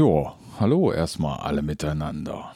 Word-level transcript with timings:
Jo, 0.00 0.32
hallo 0.58 0.90
erstmal 0.92 1.40
alle 1.40 1.60
miteinander. 1.60 2.54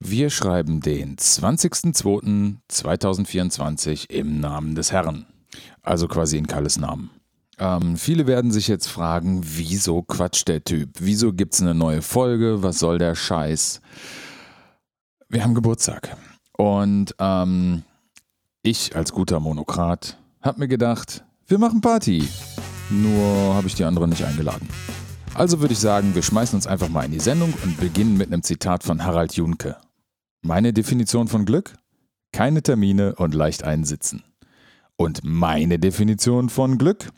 Wir 0.00 0.28
schreiben 0.28 0.82
den 0.82 1.16
20.02.2024 1.16 4.10
im 4.10 4.38
Namen 4.38 4.74
des 4.74 4.92
Herrn. 4.92 5.24
Also 5.80 6.08
quasi 6.08 6.36
in 6.36 6.46
Kalles 6.46 6.78
Namen. 6.78 7.08
Ähm, 7.58 7.96
viele 7.96 8.26
werden 8.26 8.50
sich 8.50 8.68
jetzt 8.68 8.86
fragen, 8.86 9.40
wieso 9.42 10.02
quatscht 10.02 10.48
der 10.48 10.62
Typ? 10.62 10.90
Wieso 10.98 11.32
gibt 11.32 11.54
es 11.54 11.62
eine 11.62 11.74
neue 11.74 12.02
Folge? 12.02 12.62
Was 12.62 12.80
soll 12.80 12.98
der 12.98 13.14
Scheiß? 13.14 13.80
Wir 15.30 15.42
haben 15.42 15.54
Geburtstag. 15.54 16.18
Und 16.52 17.14
ähm, 17.18 17.82
ich 18.60 18.94
als 18.94 19.14
guter 19.14 19.40
Monokrat 19.40 20.18
habe 20.42 20.58
mir 20.58 20.68
gedacht, 20.68 21.24
wir 21.46 21.56
machen 21.56 21.80
Party. 21.80 22.28
Nur 22.90 23.54
habe 23.54 23.68
ich 23.68 23.74
die 23.74 23.84
anderen 23.84 24.10
nicht 24.10 24.22
eingeladen. 24.22 24.68
Also 25.38 25.60
würde 25.60 25.72
ich 25.72 25.78
sagen, 25.78 26.16
wir 26.16 26.22
schmeißen 26.22 26.56
uns 26.56 26.66
einfach 26.66 26.88
mal 26.88 27.04
in 27.04 27.12
die 27.12 27.20
Sendung 27.20 27.54
und 27.62 27.78
beginnen 27.78 28.16
mit 28.16 28.26
einem 28.26 28.42
Zitat 28.42 28.82
von 28.82 29.04
Harald 29.04 29.34
Junke. 29.34 29.76
Meine 30.42 30.72
Definition 30.72 31.28
von 31.28 31.44
Glück? 31.44 31.74
Keine 32.32 32.60
Termine 32.60 33.14
und 33.14 33.36
leicht 33.36 33.62
einsitzen. 33.62 34.24
Und 34.96 35.20
meine 35.22 35.78
Definition 35.78 36.48
von 36.48 36.76
Glück? 36.76 37.12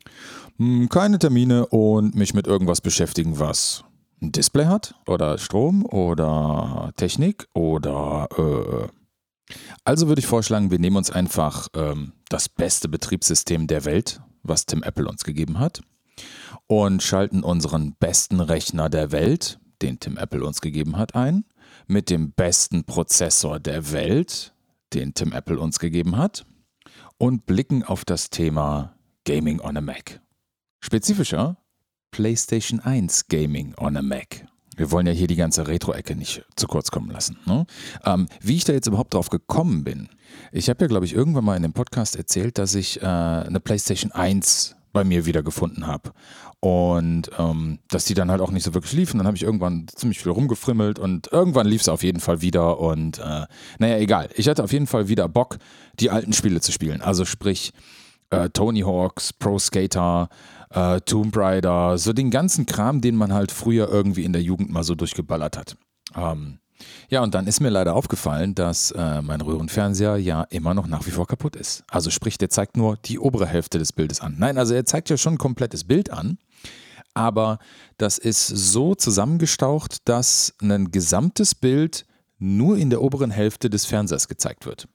Hm, 0.59 0.91
keine 0.91 1.19
Termine 1.19 1.65
und 1.69 2.15
mich 2.15 2.35
mit 2.35 2.47
irgendwas 2.47 2.83
beschäftigen, 2.83 3.39
was 3.39 3.85
ein 4.21 4.33
Display 4.33 4.67
hat 4.67 4.97
oder 5.07 5.39
Strom 5.39 5.87
oder 5.87 6.93
Technik 6.97 7.49
oder... 7.55 8.29
Äh 8.37 9.55
also 9.85 10.09
würde 10.09 10.21
ich 10.21 10.27
vorschlagen, 10.27 10.71
wir 10.71 10.79
nehmen 10.79 10.97
uns 10.97 11.11
einfach 11.11 11.69
ähm, 11.75 12.13
das 12.29 12.51
beste 12.51 12.91
Betriebssystem 12.91 13.67
der 13.67 13.87
Welt, 13.87 14.21
was 14.43 14.67
Tim 14.67 14.83
Apple 14.83 15.09
uns 15.09 15.25
gegeben 15.25 15.59
hat, 15.59 15.81
und 16.71 17.03
schalten 17.03 17.43
unseren 17.43 17.97
besten 17.99 18.39
Rechner 18.39 18.89
der 18.89 19.11
Welt, 19.11 19.59
den 19.83 19.99
Tim 19.99 20.17
Apple 20.17 20.45
uns 20.45 20.61
gegeben 20.61 20.97
hat, 20.97 21.17
ein, 21.17 21.45
mit 21.89 22.11
dem 22.11 22.31
besten 22.31 22.85
Prozessor 22.85 23.59
der 23.59 23.91
Welt, 23.91 24.55
den 24.95 25.13
Tim 25.13 25.33
Apple 25.33 25.59
uns 25.59 25.81
gegeben 25.81 26.17
hat, 26.17 26.47
und 27.19 27.45
blicken 27.45 27.83
auf 27.83 28.05
das 28.05 28.31
Thema 28.31 28.95
Gaming 29.25 29.61
on 29.61 29.79
a 29.79 29.81
Mac. 29.81 30.21
Spezifischer 30.79 31.57
PlayStation 32.13 32.79
1 32.79 33.27
Gaming 33.27 33.75
on 33.77 33.97
a 33.97 34.03
Mac. 34.03 34.47
Wir 34.77 34.93
wollen 34.93 35.09
ja 35.09 35.13
hier 35.13 35.27
die 35.27 35.35
ganze 35.35 35.67
Retro-Ecke 35.67 36.15
nicht 36.15 36.45
zu 36.55 36.69
kurz 36.69 36.93
kommen 36.93 37.11
lassen. 37.11 37.37
Ne? 37.47 37.67
Ähm, 38.05 38.29
wie 38.41 38.55
ich 38.55 38.65
da 38.65 38.73
jetzt 38.73 38.87
überhaupt 38.87 39.13
drauf 39.13 39.29
gekommen 39.29 39.83
bin. 39.83 40.09
Ich 40.53 40.69
habe 40.69 40.85
ja, 40.85 40.87
glaube 40.87 41.05
ich, 41.05 41.15
irgendwann 41.15 41.45
mal 41.45 41.57
in 41.57 41.65
dem 41.65 41.73
Podcast 41.73 42.15
erzählt, 42.15 42.59
dass 42.59 42.77
ich 42.77 43.03
äh, 43.03 43.07
eine 43.07 43.59
PlayStation 43.59 44.13
1 44.13 44.77
bei 44.93 45.05
mir 45.05 45.27
wiedergefunden 45.27 45.87
habe. 45.87 46.11
Und 46.61 47.31
ähm, 47.39 47.79
dass 47.89 48.05
die 48.05 48.15
dann 48.15 48.31
halt 48.31 48.41
auch 48.41 48.51
nicht 48.51 48.65
so 48.65 48.75
wirklich 48.75 48.93
liefen. 48.93 49.19
Dann 49.19 49.27
habe 49.27 49.37
ich 49.37 49.43
irgendwann 49.43 49.87
ziemlich 49.95 50.19
viel 50.21 50.33
rumgefrimmelt 50.33 50.99
und 50.99 51.33
irgendwann 51.33 51.67
lief 51.67 51.81
es 51.81 51.89
auf 51.89 52.03
jeden 52.03 52.21
Fall 52.21 52.43
wieder. 52.43 52.79
Und 52.79 53.19
äh, 53.19 53.47
naja, 53.79 53.97
egal. 53.99 54.29
Ich 54.35 54.49
hatte 54.49 54.63
auf 54.63 54.73
jeden 54.73 54.87
Fall 54.87 55.09
wieder 55.09 55.29
Bock, 55.29 55.59
die 55.99 56.11
alten 56.11 56.33
Spiele 56.33 56.61
zu 56.61 56.73
spielen. 56.73 57.01
Also 57.01 57.25
sprich 57.25 57.73
äh, 58.31 58.51
Tony 58.51 58.81
Hawks, 58.81 59.33
Pro 59.33 59.59
Skater, 59.59 60.29
äh, 60.71 61.01
Tomb 61.01 61.37
Raider, 61.37 61.99
so 61.99 62.13
den 62.13 62.31
ganzen 62.31 62.67
Kram, 62.67 63.01
den 63.01 63.17
man 63.17 63.33
halt 63.33 63.53
früher 63.53 63.89
irgendwie 63.89 64.25
in 64.25 64.33
der 64.33 64.43
Jugend 64.43 64.71
mal 64.71 64.85
so 64.85 64.95
durchgeballert 64.95 65.57
hat. 65.57 65.77
Ähm, 66.17 66.60
ja, 67.09 67.23
und 67.23 67.35
dann 67.35 67.47
ist 67.47 67.61
mir 67.61 67.71
leider 67.71 67.95
aufgefallen, 67.95 68.55
dass 68.55 68.91
äh, 68.93 69.23
mein 69.23 69.41
Röhrenfernseher 69.41 70.17
ja 70.17 70.43
immer 70.51 70.75
noch 70.75 70.87
nach 70.87 71.07
wie 71.07 71.11
vor 71.11 71.27
kaputt 71.27 71.57
ist. 71.57 71.85
Also 71.89 72.11
sprich, 72.11 72.39
der 72.39 72.51
zeigt 72.51 72.77
nur 72.77 72.97
die 72.97 73.19
obere 73.19 73.47
Hälfte 73.47 73.79
des 73.79 73.93
Bildes 73.93 74.21
an. 74.21 74.37
Nein, 74.39 74.59
also 74.59 74.75
er 74.75 74.85
zeigt 74.85 75.11
ja 75.11 75.17
schon 75.17 75.35
ein 75.35 75.39
komplettes 75.39 75.85
Bild 75.85 76.11
an, 76.11 76.39
aber 77.15 77.59
das 77.99 78.19
ist 78.19 78.47
so 78.47 78.95
zusammengestaucht, 78.95 80.09
dass 80.09 80.55
ein 80.63 80.91
gesamtes 80.91 81.55
Bild 81.55 82.07
nur 82.39 82.77
in 82.79 82.91
der 82.91 83.03
oberen 83.03 83.31
Hälfte 83.31 83.69
des 83.69 83.85
Fernsehers 83.87 84.29
gezeigt 84.29 84.67
wird. 84.67 84.89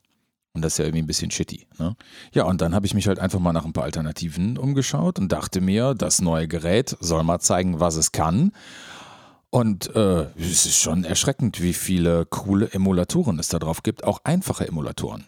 Und 0.56 0.62
das 0.62 0.72
ist 0.72 0.78
ja 0.78 0.86
irgendwie 0.86 1.02
ein 1.02 1.06
bisschen 1.06 1.30
shitty. 1.30 1.66
Ne? 1.78 1.94
Ja, 2.32 2.44
und 2.44 2.62
dann 2.62 2.74
habe 2.74 2.86
ich 2.86 2.94
mich 2.94 3.06
halt 3.06 3.18
einfach 3.18 3.38
mal 3.38 3.52
nach 3.52 3.66
ein 3.66 3.74
paar 3.74 3.84
Alternativen 3.84 4.56
umgeschaut 4.56 5.18
und 5.18 5.30
dachte 5.30 5.60
mir, 5.60 5.94
das 5.94 6.22
neue 6.22 6.48
Gerät 6.48 6.96
soll 6.98 7.22
mal 7.24 7.40
zeigen, 7.40 7.78
was 7.78 7.96
es 7.96 8.10
kann. 8.10 8.52
Und 9.56 9.96
äh, 9.96 10.26
es 10.38 10.66
ist 10.66 10.82
schon 10.82 11.04
erschreckend, 11.04 11.62
wie 11.62 11.72
viele 11.72 12.26
coole 12.26 12.70
Emulatoren 12.74 13.38
es 13.38 13.48
da 13.48 13.58
drauf 13.58 13.82
gibt, 13.82 14.04
auch 14.04 14.20
einfache 14.22 14.68
Emulatoren. 14.68 15.24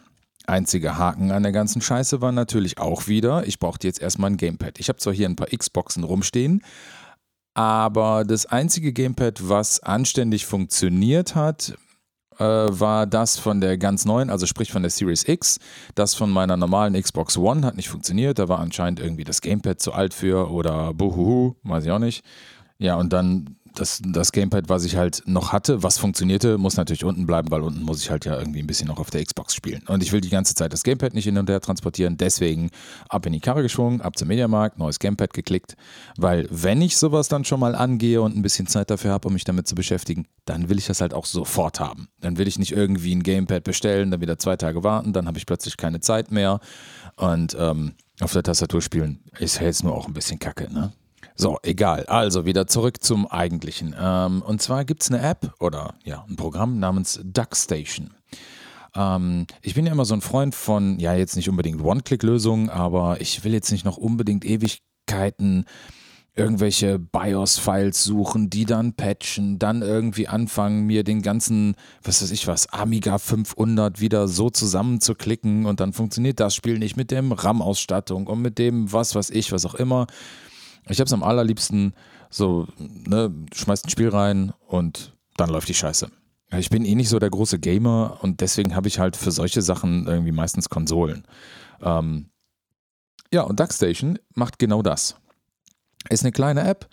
Einziger 0.46 0.98
Haken 0.98 1.30
an 1.30 1.44
der 1.44 1.52
ganzen 1.52 1.80
Scheiße 1.80 2.20
war 2.20 2.30
natürlich 2.30 2.76
auch 2.76 3.06
wieder, 3.08 3.46
ich 3.46 3.58
brauchte 3.58 3.86
jetzt 3.86 4.02
erstmal 4.02 4.28
ein 4.28 4.36
Gamepad. 4.36 4.80
Ich 4.80 4.90
habe 4.90 4.98
zwar 4.98 5.14
hier 5.14 5.26
ein 5.26 5.36
paar 5.36 5.46
Xboxen 5.46 6.04
rumstehen, 6.04 6.62
aber 7.54 8.24
das 8.26 8.44
einzige 8.44 8.92
Gamepad, 8.92 9.48
was 9.48 9.80
anständig 9.80 10.44
funktioniert 10.44 11.34
hat, 11.34 11.78
äh, 12.38 12.44
war 12.44 13.06
das 13.06 13.38
von 13.38 13.62
der 13.62 13.78
ganz 13.78 14.04
neuen, 14.04 14.28
also 14.28 14.44
sprich 14.44 14.70
von 14.70 14.82
der 14.82 14.90
Series 14.90 15.26
X. 15.26 15.58
Das 15.94 16.14
von 16.14 16.28
meiner 16.28 16.58
normalen 16.58 17.00
Xbox 17.00 17.38
One 17.38 17.64
hat 17.64 17.76
nicht 17.76 17.88
funktioniert. 17.88 18.38
Da 18.38 18.50
war 18.50 18.58
anscheinend 18.58 19.00
irgendwie 19.00 19.24
das 19.24 19.40
Gamepad 19.40 19.80
zu 19.80 19.94
alt 19.94 20.12
für 20.12 20.50
oder 20.50 20.92
buhuhu, 20.92 21.54
weiß 21.62 21.86
ich 21.86 21.90
auch 21.90 21.98
nicht. 21.98 22.22
Ja, 22.76 22.94
und 22.96 23.12
dann 23.12 23.56
das, 23.78 24.00
das 24.04 24.32
Gamepad, 24.32 24.68
was 24.68 24.84
ich 24.84 24.96
halt 24.96 25.22
noch 25.26 25.52
hatte, 25.52 25.82
was 25.82 25.98
funktionierte, 25.98 26.58
muss 26.58 26.76
natürlich 26.76 27.04
unten 27.04 27.26
bleiben, 27.26 27.50
weil 27.50 27.62
unten 27.62 27.82
muss 27.82 28.02
ich 28.02 28.10
halt 28.10 28.24
ja 28.24 28.38
irgendwie 28.38 28.60
ein 28.60 28.66
bisschen 28.66 28.88
noch 28.88 28.98
auf 28.98 29.10
der 29.10 29.24
Xbox 29.24 29.54
spielen. 29.54 29.82
Und 29.86 30.02
ich 30.02 30.12
will 30.12 30.20
die 30.20 30.28
ganze 30.28 30.54
Zeit 30.54 30.72
das 30.72 30.82
Gamepad 30.82 31.14
nicht 31.14 31.24
hin 31.24 31.38
und 31.38 31.48
her 31.48 31.60
transportieren, 31.60 32.16
deswegen 32.16 32.70
ab 33.08 33.26
in 33.26 33.32
die 33.32 33.40
Karre 33.40 33.62
geschwungen, 33.62 34.00
ab 34.00 34.18
zum 34.18 34.28
Mediamarkt, 34.28 34.78
neues 34.78 34.98
Gamepad 34.98 35.32
geklickt, 35.32 35.76
weil 36.16 36.48
wenn 36.50 36.82
ich 36.82 36.96
sowas 36.96 37.28
dann 37.28 37.44
schon 37.44 37.60
mal 37.60 37.74
angehe 37.74 38.20
und 38.20 38.36
ein 38.36 38.42
bisschen 38.42 38.66
Zeit 38.66 38.90
dafür 38.90 39.12
habe, 39.12 39.28
um 39.28 39.34
mich 39.34 39.44
damit 39.44 39.68
zu 39.68 39.74
beschäftigen, 39.74 40.26
dann 40.44 40.68
will 40.68 40.78
ich 40.78 40.86
das 40.86 41.00
halt 41.00 41.14
auch 41.14 41.26
sofort 41.26 41.80
haben. 41.80 42.08
Dann 42.20 42.38
will 42.38 42.48
ich 42.48 42.58
nicht 42.58 42.72
irgendwie 42.72 43.14
ein 43.14 43.22
Gamepad 43.22 43.64
bestellen, 43.64 44.10
dann 44.10 44.20
wieder 44.20 44.38
zwei 44.38 44.56
Tage 44.56 44.82
warten, 44.82 45.12
dann 45.12 45.26
habe 45.26 45.38
ich 45.38 45.46
plötzlich 45.46 45.76
keine 45.76 46.00
Zeit 46.00 46.30
mehr 46.30 46.60
und 47.16 47.56
ähm, 47.58 47.94
auf 48.20 48.32
der 48.32 48.42
Tastatur 48.42 48.82
spielen 48.82 49.20
ist 49.38 49.60
jetzt 49.60 49.84
nur 49.84 49.94
auch 49.94 50.06
ein 50.06 50.14
bisschen 50.14 50.38
kacke, 50.38 50.72
ne? 50.72 50.92
So, 51.40 51.58
egal. 51.62 52.04
Also 52.06 52.46
wieder 52.46 52.66
zurück 52.66 53.00
zum 53.00 53.24
Eigentlichen. 53.28 53.94
Ähm, 53.96 54.42
und 54.42 54.60
zwar 54.60 54.84
gibt 54.84 55.04
es 55.04 55.10
eine 55.12 55.22
App 55.22 55.54
oder 55.60 55.94
ja, 56.04 56.24
ein 56.28 56.34
Programm 56.34 56.80
namens 56.80 57.20
DuckStation. 57.22 58.10
Ähm, 58.96 59.46
ich 59.62 59.74
bin 59.74 59.86
ja 59.86 59.92
immer 59.92 60.04
so 60.04 60.14
ein 60.14 60.20
Freund 60.20 60.56
von, 60.56 60.98
ja, 60.98 61.14
jetzt 61.14 61.36
nicht 61.36 61.48
unbedingt 61.48 61.80
One-Click-Lösungen, 61.80 62.70
aber 62.70 63.20
ich 63.20 63.44
will 63.44 63.52
jetzt 63.52 63.70
nicht 63.70 63.84
noch 63.84 63.98
unbedingt 63.98 64.44
Ewigkeiten 64.44 65.64
irgendwelche 66.34 66.98
BIOS-Files 66.98 68.02
suchen, 68.02 68.50
die 68.50 68.64
dann 68.64 68.94
patchen, 68.94 69.60
dann 69.60 69.82
irgendwie 69.82 70.26
anfangen, 70.26 70.86
mir 70.86 71.04
den 71.04 71.22
ganzen, 71.22 71.76
was 72.02 72.20
weiß 72.20 72.32
ich 72.32 72.48
was, 72.48 72.72
Amiga 72.72 73.18
500 73.18 74.00
wieder 74.00 74.26
so 74.26 74.50
zusammenzuklicken 74.50 75.66
und 75.66 75.78
dann 75.78 75.92
funktioniert 75.92 76.40
das 76.40 76.56
Spiel 76.56 76.80
nicht 76.80 76.96
mit 76.96 77.12
dem 77.12 77.30
RAM-Ausstattung 77.30 78.26
und 78.26 78.42
mit 78.42 78.58
dem 78.58 78.92
was 78.92 79.14
weiß 79.14 79.30
ich, 79.30 79.52
was 79.52 79.66
auch 79.66 79.76
immer. 79.76 80.08
Ich 80.88 81.00
habe 81.00 81.06
es 81.06 81.12
am 81.12 81.22
allerliebsten 81.22 81.94
so, 82.30 82.66
ne, 82.78 83.32
schmeißt 83.54 83.86
ein 83.86 83.90
Spiel 83.90 84.08
rein 84.08 84.52
und 84.66 85.14
dann 85.36 85.50
läuft 85.50 85.68
die 85.68 85.74
Scheiße. 85.74 86.10
Ich 86.56 86.70
bin 86.70 86.84
eh 86.84 86.94
nicht 86.94 87.10
so 87.10 87.18
der 87.18 87.30
große 87.30 87.58
Gamer 87.58 88.18
und 88.22 88.40
deswegen 88.40 88.74
habe 88.74 88.88
ich 88.88 88.98
halt 88.98 89.16
für 89.16 89.30
solche 89.30 89.60
Sachen 89.62 90.06
irgendwie 90.06 90.32
meistens 90.32 90.68
Konsolen. 90.68 91.24
Ähm, 91.82 92.30
ja, 93.32 93.42
und 93.42 93.60
DuckStation 93.60 94.18
macht 94.34 94.58
genau 94.58 94.82
das. 94.82 95.16
Ist 96.08 96.22
eine 96.22 96.32
kleine 96.32 96.66
App, 96.66 96.88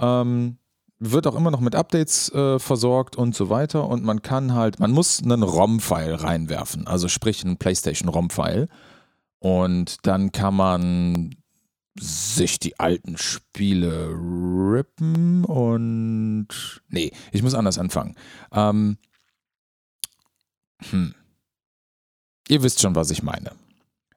ähm, 0.00 0.58
wird 0.98 1.28
auch 1.28 1.36
immer 1.36 1.52
noch 1.52 1.60
mit 1.60 1.76
Updates 1.76 2.32
äh, 2.32 2.58
versorgt 2.58 3.14
und 3.14 3.36
so 3.36 3.50
weiter. 3.50 3.86
Und 3.86 4.02
man 4.02 4.22
kann 4.22 4.54
halt, 4.54 4.80
man 4.80 4.90
muss 4.90 5.22
einen 5.22 5.44
ROM-File 5.44 6.14
reinwerfen, 6.14 6.88
also 6.88 7.06
sprich 7.06 7.44
einen 7.44 7.56
PlayStation 7.56 8.08
ROM-File. 8.08 8.68
Und 9.38 10.06
dann 10.06 10.32
kann 10.32 10.56
man 10.56 11.36
sich 12.00 12.58
die 12.58 12.78
alten 12.78 13.16
Spiele 13.18 14.08
rippen 14.10 15.44
und. 15.44 16.48
Nee, 16.88 17.12
ich 17.32 17.42
muss 17.42 17.54
anders 17.54 17.78
anfangen. 17.78 18.14
Ähm, 18.52 18.98
hm. 20.90 21.14
Ihr 22.48 22.62
wisst 22.62 22.80
schon, 22.80 22.94
was 22.94 23.10
ich 23.10 23.22
meine. 23.22 23.52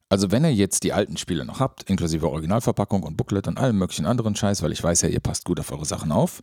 Also, 0.10 0.32
wenn 0.32 0.44
ihr 0.44 0.54
jetzt 0.54 0.84
die 0.84 0.94
alten 0.94 1.18
Spiele 1.18 1.46
noch 1.46 1.60
habt, 1.60 1.90
inklusive 1.90 2.30
Originalverpackung 2.30 3.04
und 3.04 3.16
Booklet 3.16 3.48
und 3.48 3.58
allem 3.58 3.78
möglichen 3.78 4.06
anderen 4.06 4.36
Scheiß, 4.36 4.62
weil 4.62 4.74
ich 4.74 4.84
weiß 4.84 5.02
ja, 5.04 5.10
ihr 5.10 5.22
passt 5.22 5.46
gut 5.46 5.60
auf 5.60 5.72
eure 5.72 5.86
Sachen 5.86 6.12
auf, 6.12 6.42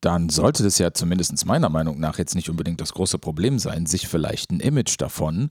dann 0.00 0.28
sollte 0.28 0.62
das 0.62 0.78
ja 0.78 0.92
zumindest 0.92 1.44
meiner 1.46 1.68
Meinung 1.68 1.98
nach 1.98 2.18
jetzt 2.18 2.34
nicht 2.34 2.50
unbedingt 2.50 2.80
das 2.80 2.92
große 2.92 3.18
Problem 3.18 3.58
sein, 3.58 3.86
sich 3.86 4.08
vielleicht 4.08 4.50
ein 4.50 4.60
Image 4.60 4.96
davon 4.98 5.50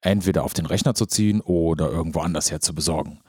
entweder 0.00 0.44
auf 0.44 0.54
den 0.54 0.66
Rechner 0.66 0.94
zu 0.94 1.06
ziehen 1.06 1.40
oder 1.40 1.90
irgendwo 1.90 2.20
anders 2.20 2.50
her 2.50 2.60
zu 2.60 2.74
besorgen. 2.74 3.20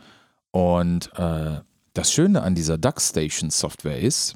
Und 0.51 1.11
äh, 1.15 1.61
das 1.93 2.11
Schöne 2.11 2.41
an 2.41 2.55
dieser 2.55 2.77
DuckStation 2.77 3.49
Software 3.49 3.99
ist, 3.99 4.35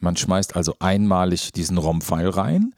man 0.00 0.16
schmeißt 0.16 0.56
also 0.56 0.74
einmalig 0.80 1.52
diesen 1.52 1.78
ROM-File 1.78 2.30
rein 2.30 2.74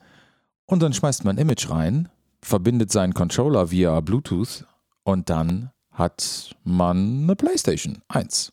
und 0.65 0.81
dann 0.81 0.93
schmeißt 0.93 1.23
man 1.23 1.37
ein 1.37 1.41
Image 1.41 1.69
rein, 1.69 2.09
verbindet 2.41 2.91
seinen 2.91 3.13
Controller 3.13 3.71
via 3.71 3.99
Bluetooth 4.01 4.65
und 5.03 5.29
dann 5.29 5.71
hat 5.91 6.55
man 6.63 7.23
eine 7.23 7.35
PlayStation 7.35 8.01
1. 8.09 8.51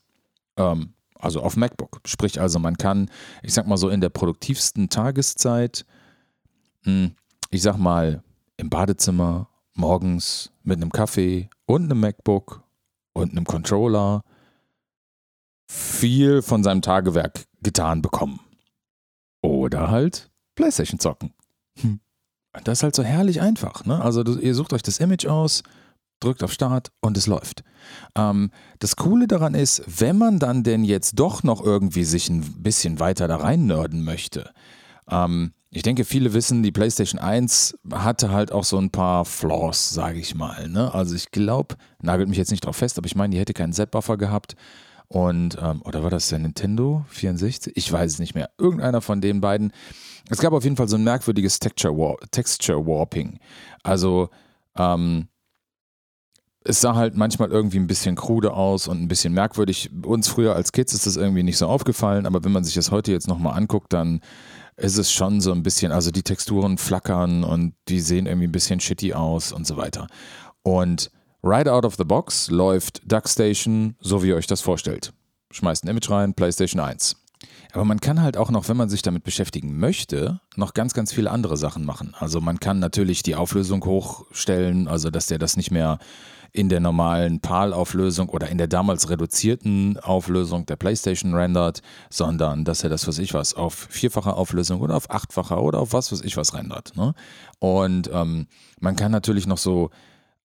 Ähm, 0.57 0.93
also 1.19 1.41
auf 1.41 1.55
MacBook. 1.55 2.01
Sprich 2.05 2.41
also, 2.41 2.59
man 2.59 2.77
kann, 2.77 3.09
ich 3.43 3.53
sag 3.53 3.67
mal 3.67 3.77
so 3.77 3.89
in 3.89 4.01
der 4.01 4.09
produktivsten 4.09 4.89
Tageszeit, 4.89 5.85
hm, 6.83 7.15
ich 7.49 7.61
sag 7.61 7.77
mal 7.77 8.23
im 8.57 8.69
Badezimmer, 8.69 9.47
morgens 9.73 10.51
mit 10.63 10.77
einem 10.77 10.91
Kaffee 10.91 11.49
und 11.65 11.83
einem 11.83 11.99
MacBook 11.99 12.63
und 13.13 13.31
einem 13.31 13.45
Controller 13.45 14.23
viel 15.67 16.41
von 16.41 16.63
seinem 16.63 16.81
Tagewerk 16.81 17.45
getan 17.61 18.01
bekommen. 18.01 18.39
Oder 19.41 19.89
halt 19.89 20.29
PlayStation 20.55 20.99
zocken. 20.99 21.33
Hm. 21.79 21.99
Das 22.63 22.79
ist 22.79 22.83
halt 22.83 22.95
so 22.95 23.03
herrlich 23.03 23.41
einfach. 23.41 23.85
Ne? 23.85 23.99
Also 24.01 24.23
ihr 24.23 24.53
sucht 24.53 24.73
euch 24.73 24.83
das 24.83 24.99
Image 24.99 25.25
aus, 25.25 25.63
drückt 26.19 26.43
auf 26.43 26.53
Start 26.53 26.91
und 27.01 27.17
es 27.17 27.27
läuft. 27.27 27.63
Ähm, 28.15 28.51
das 28.79 28.95
Coole 28.95 29.27
daran 29.27 29.55
ist, 29.55 29.83
wenn 29.87 30.17
man 30.17 30.39
dann 30.39 30.63
denn 30.63 30.83
jetzt 30.83 31.19
doch 31.19 31.43
noch 31.43 31.61
irgendwie 31.63 32.03
sich 32.03 32.29
ein 32.29 32.41
bisschen 32.61 32.99
weiter 32.99 33.27
da 33.27 33.37
rein 33.37 33.65
nörden 33.65 34.03
möchte, 34.03 34.51
ähm, 35.09 35.53
ich 35.75 35.81
denke, 35.81 36.05
viele 36.05 36.33
wissen, 36.33 36.61
die 36.61 36.71
PlayStation 36.71 37.19
1 37.19 37.79
hatte 37.91 38.31
halt 38.31 38.51
auch 38.51 38.63
so 38.63 38.77
ein 38.77 38.91
paar 38.91 39.25
Flaws, 39.25 39.89
sage 39.89 40.19
ich 40.19 40.35
mal. 40.35 40.69
Ne? 40.69 40.93
Also 40.93 41.15
ich 41.15 41.31
glaube, 41.31 41.75
nagelt 41.99 42.29
mich 42.29 42.37
jetzt 42.37 42.51
nicht 42.51 42.65
drauf 42.65 42.75
fest, 42.75 42.97
aber 42.99 43.07
ich 43.07 43.15
meine, 43.15 43.33
die 43.33 43.39
hätte 43.39 43.53
keinen 43.53 43.73
Z-Buffer 43.73 44.17
gehabt. 44.17 44.55
Und, 45.07 45.57
ähm, 45.61 45.81
oder 45.83 46.03
war 46.03 46.09
das 46.09 46.29
der 46.29 46.39
Nintendo 46.39 47.05
64? 47.09 47.73
Ich 47.75 47.91
weiß 47.91 48.13
es 48.13 48.19
nicht 48.19 48.35
mehr. 48.35 48.51
Irgendeiner 48.57 49.01
von 49.01 49.19
den 49.19 49.41
beiden. 49.41 49.73
Es 50.29 50.39
gab 50.39 50.53
auf 50.53 50.63
jeden 50.63 50.75
Fall 50.75 50.87
so 50.87 50.95
ein 50.95 51.03
merkwürdiges 51.03 51.59
Texture, 51.59 51.95
War 51.97 52.17
Texture 52.31 52.85
Warping. 52.85 53.39
Also, 53.83 54.29
ähm, 54.77 55.27
es 56.65 56.81
sah 56.81 56.95
halt 56.95 57.15
manchmal 57.15 57.51
irgendwie 57.51 57.77
ein 57.77 57.87
bisschen 57.87 58.15
krude 58.15 58.53
aus 58.53 58.87
und 58.87 59.01
ein 59.01 59.07
bisschen 59.07 59.33
merkwürdig. 59.33 59.91
Uns 60.05 60.29
früher 60.29 60.55
als 60.55 60.71
Kids 60.71 60.93
ist 60.93 61.05
das 61.05 61.17
irgendwie 61.17 61.43
nicht 61.43 61.57
so 61.57 61.67
aufgefallen, 61.67 62.25
aber 62.25 62.43
wenn 62.43 62.53
man 62.53 62.63
sich 62.63 62.73
das 62.73 62.91
heute 62.91 63.11
jetzt 63.11 63.27
nochmal 63.27 63.57
anguckt, 63.57 63.91
dann 63.91 64.21
ist 64.77 64.97
es 64.97 65.11
schon 65.11 65.41
so 65.41 65.51
ein 65.51 65.63
bisschen, 65.63 65.91
also 65.91 66.11
die 66.11 66.23
Texturen 66.23 66.77
flackern 66.77 67.43
und 67.43 67.73
die 67.87 67.99
sehen 67.99 68.25
irgendwie 68.25 68.47
ein 68.47 68.51
bisschen 68.51 68.79
shitty 68.79 69.13
aus 69.13 69.51
und 69.51 69.67
so 69.67 69.77
weiter. 69.77 70.07
Und 70.63 71.11
right 71.43 71.67
out 71.67 71.85
of 71.85 71.95
the 71.95 72.03
box 72.03 72.49
läuft 72.49 73.01
DuckStation, 73.11 73.95
so 73.99 74.23
wie 74.23 74.29
ihr 74.29 74.35
euch 74.35 74.47
das 74.47 74.61
vorstellt. 74.61 75.13
Schmeißt 75.51 75.83
ein 75.83 75.89
Image 75.89 76.09
rein, 76.09 76.33
PlayStation 76.33 76.81
1. 76.81 77.15
Aber 77.73 77.85
man 77.85 77.99
kann 77.99 78.21
halt 78.21 78.37
auch 78.37 78.51
noch, 78.51 78.69
wenn 78.69 78.77
man 78.77 78.89
sich 78.89 79.01
damit 79.01 79.23
beschäftigen 79.23 79.77
möchte, 79.77 80.39
noch 80.55 80.73
ganz, 80.73 80.93
ganz 80.93 81.11
viele 81.11 81.31
andere 81.31 81.57
Sachen 81.57 81.85
machen. 81.85 82.15
Also 82.19 82.39
man 82.39 82.59
kann 82.59 82.79
natürlich 82.79 83.23
die 83.23 83.35
Auflösung 83.35 83.83
hochstellen, 83.83 84.87
also 84.87 85.09
dass 85.09 85.25
der 85.25 85.39
das 85.39 85.57
nicht 85.57 85.71
mehr 85.71 85.97
in 86.53 86.69
der 86.69 86.79
normalen 86.79 87.39
PAL-Auflösung 87.41 88.29
oder 88.29 88.47
in 88.47 88.59
der 88.59 88.67
damals 88.67 89.09
reduzierten 89.09 89.97
Auflösung 89.97 90.67
der 90.67 90.75
PlayStation 90.75 91.33
rendert, 91.33 91.81
sondern 92.11 92.63
dass 92.63 92.83
er 92.83 92.89
das, 92.89 93.07
was 93.07 93.17
ich 93.17 93.33
was, 93.33 93.55
auf 93.55 93.73
vierfacher 93.89 94.37
Auflösung 94.37 94.81
oder 94.81 94.95
auf 94.95 95.09
achtfacher 95.09 95.61
oder 95.61 95.79
auf 95.79 95.93
was, 95.93 96.11
was 96.11 96.21
ich 96.21 96.37
was 96.37 96.53
rendert. 96.53 96.95
Ne? 96.95 97.15
Und 97.57 98.09
ähm, 98.13 98.47
man 98.79 98.95
kann 98.95 99.11
natürlich 99.11 99.47
noch 99.47 99.57
so 99.57 99.89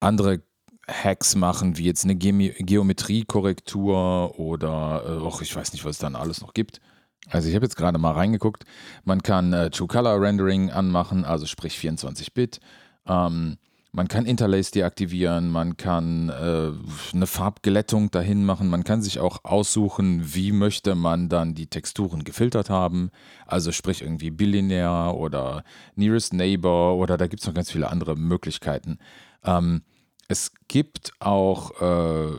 andere 0.01 0.41
Hacks 0.89 1.35
machen, 1.35 1.77
wie 1.77 1.85
jetzt 1.85 2.05
eine 2.05 2.15
Ge 2.15 2.55
Geometriekorrektur 2.59 4.41
oder, 4.41 5.03
äh, 5.07 5.23
och, 5.23 5.43
ich 5.43 5.55
weiß 5.55 5.75
nicht, 5.75 5.85
was 5.85 5.97
es 5.97 5.99
dann 5.99 6.17
alles 6.17 6.41
noch 6.41 6.55
gibt. 6.55 6.81
Also 7.29 7.51
ich 7.51 7.55
habe 7.55 7.67
jetzt 7.67 7.77
gerade 7.77 7.99
mal 7.99 8.13
reingeguckt. 8.13 8.65
Man 9.05 9.23
kann 9.23 9.53
äh, 9.53 9.69
True 9.69 9.89
Color 9.89 10.21
Rendering 10.23 10.71
anmachen, 10.71 11.27
also 11.27 11.45
sprich 11.45 11.75
24-Bit. 11.75 12.61
Ähm, 13.07 13.59
man 13.99 14.07
kann 14.07 14.27
Interlace 14.27 14.71
deaktivieren, 14.71 15.51
man 15.51 15.77
kann 15.77 16.29
äh, 16.29 16.71
eine 17.13 17.27
Farbglättung 17.27 18.13
dahin 18.13 18.45
machen, 18.45 18.69
man 18.69 18.85
kann 18.85 19.03
sich 19.03 19.19
auch 19.19 19.41
aussuchen, 19.43 20.37
wie 20.37 20.53
möchte 20.53 20.95
man 20.95 21.29
dann 21.29 21.57
die 21.57 21.67
Texturen 21.67 22.23
gefiltert 22.23 22.71
haben. 22.71 23.11
Also 23.45 23.73
sprich 23.73 24.03
irgendwie 24.03 24.31
Billionär 24.31 25.17
oder 25.17 25.65
Nearest 25.97 26.33
Neighbor 26.33 26.97
oder 26.97 27.17
da 27.17 27.27
gibt 27.27 27.43
es 27.43 27.49
noch 27.49 27.55
ganz 27.55 27.73
viele 27.73 27.91
andere 27.91 28.15
Möglichkeiten. 28.15 28.99
Ähm, 29.43 29.83
es 30.29 30.53
gibt 30.69 31.11
auch, 31.19 31.81
äh, 31.81 32.37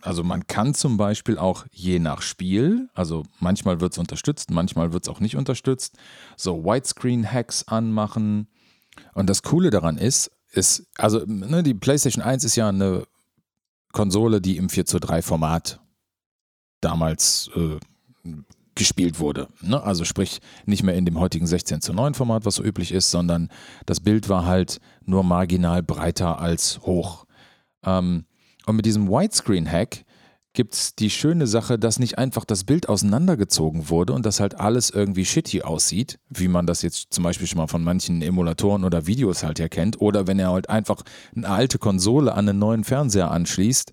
also 0.00 0.24
man 0.24 0.48
kann 0.48 0.74
zum 0.74 0.96
Beispiel 0.96 1.38
auch 1.38 1.64
je 1.70 2.00
nach 2.00 2.22
Spiel, 2.22 2.88
also 2.92 3.22
manchmal 3.38 3.80
wird 3.80 3.92
es 3.92 3.98
unterstützt, 3.98 4.50
manchmal 4.50 4.92
wird 4.92 5.04
es 5.04 5.08
auch 5.08 5.20
nicht 5.20 5.36
unterstützt, 5.36 5.96
so 6.36 6.64
Widescreen-Hacks 6.64 7.68
anmachen. 7.68 8.48
Und 9.14 9.30
das 9.30 9.44
Coole 9.44 9.70
daran 9.70 9.96
ist, 9.96 10.32
ist, 10.52 10.86
also 10.96 11.24
ne, 11.26 11.62
die 11.62 11.74
PlayStation 11.74 12.22
1 12.22 12.44
ist 12.44 12.56
ja 12.56 12.68
eine 12.68 13.06
Konsole, 13.92 14.40
die 14.40 14.56
im 14.56 14.68
4 14.68 14.86
zu 14.86 14.98
3 14.98 15.22
Format 15.22 15.80
damals 16.80 17.50
äh, 17.54 17.78
gespielt 18.74 19.18
wurde. 19.18 19.48
Ne? 19.60 19.82
Also 19.82 20.04
sprich 20.04 20.40
nicht 20.64 20.82
mehr 20.82 20.94
in 20.94 21.04
dem 21.04 21.18
heutigen 21.18 21.46
16 21.46 21.80
zu 21.80 21.92
9 21.92 22.14
Format, 22.14 22.46
was 22.46 22.54
so 22.54 22.62
üblich 22.62 22.92
ist, 22.92 23.10
sondern 23.10 23.50
das 23.86 24.00
Bild 24.00 24.28
war 24.28 24.46
halt 24.46 24.80
nur 25.04 25.24
marginal 25.24 25.82
breiter 25.82 26.38
als 26.40 26.80
hoch. 26.82 27.26
Ähm, 27.84 28.24
und 28.66 28.76
mit 28.76 28.86
diesem 28.86 29.08
Widescreen-Hack 29.08 30.04
gibt 30.58 30.74
es 30.74 30.96
die 30.96 31.08
schöne 31.08 31.46
Sache, 31.46 31.78
dass 31.78 32.00
nicht 32.00 32.18
einfach 32.18 32.44
das 32.44 32.64
Bild 32.64 32.88
auseinandergezogen 32.88 33.90
wurde 33.90 34.12
und 34.12 34.26
das 34.26 34.40
halt 34.40 34.58
alles 34.58 34.90
irgendwie 34.90 35.24
shitty 35.24 35.62
aussieht, 35.62 36.18
wie 36.30 36.48
man 36.48 36.66
das 36.66 36.82
jetzt 36.82 37.14
zum 37.14 37.22
Beispiel 37.22 37.46
schon 37.46 37.58
mal 37.58 37.68
von 37.68 37.84
manchen 37.84 38.22
Emulatoren 38.22 38.82
oder 38.82 39.06
Videos 39.06 39.44
halt 39.44 39.60
ja 39.60 39.68
kennt, 39.68 40.00
oder 40.00 40.26
wenn 40.26 40.40
er 40.40 40.50
halt 40.50 40.68
einfach 40.68 41.02
eine 41.36 41.48
alte 41.48 41.78
Konsole 41.78 42.32
an 42.32 42.48
einen 42.48 42.58
neuen 42.58 42.82
Fernseher 42.82 43.30
anschließt 43.30 43.92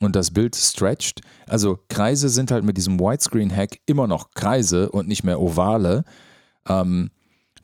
und 0.00 0.16
das 0.16 0.30
Bild 0.30 0.56
stretcht. 0.56 1.20
Also 1.46 1.80
Kreise 1.90 2.30
sind 2.30 2.50
halt 2.50 2.64
mit 2.64 2.78
diesem 2.78 2.98
Widescreen-Hack 2.98 3.80
immer 3.84 4.06
noch 4.06 4.30
Kreise 4.30 4.88
und 4.88 5.08
nicht 5.08 5.22
mehr 5.22 5.38
ovale. 5.38 6.04
Ähm, 6.66 7.10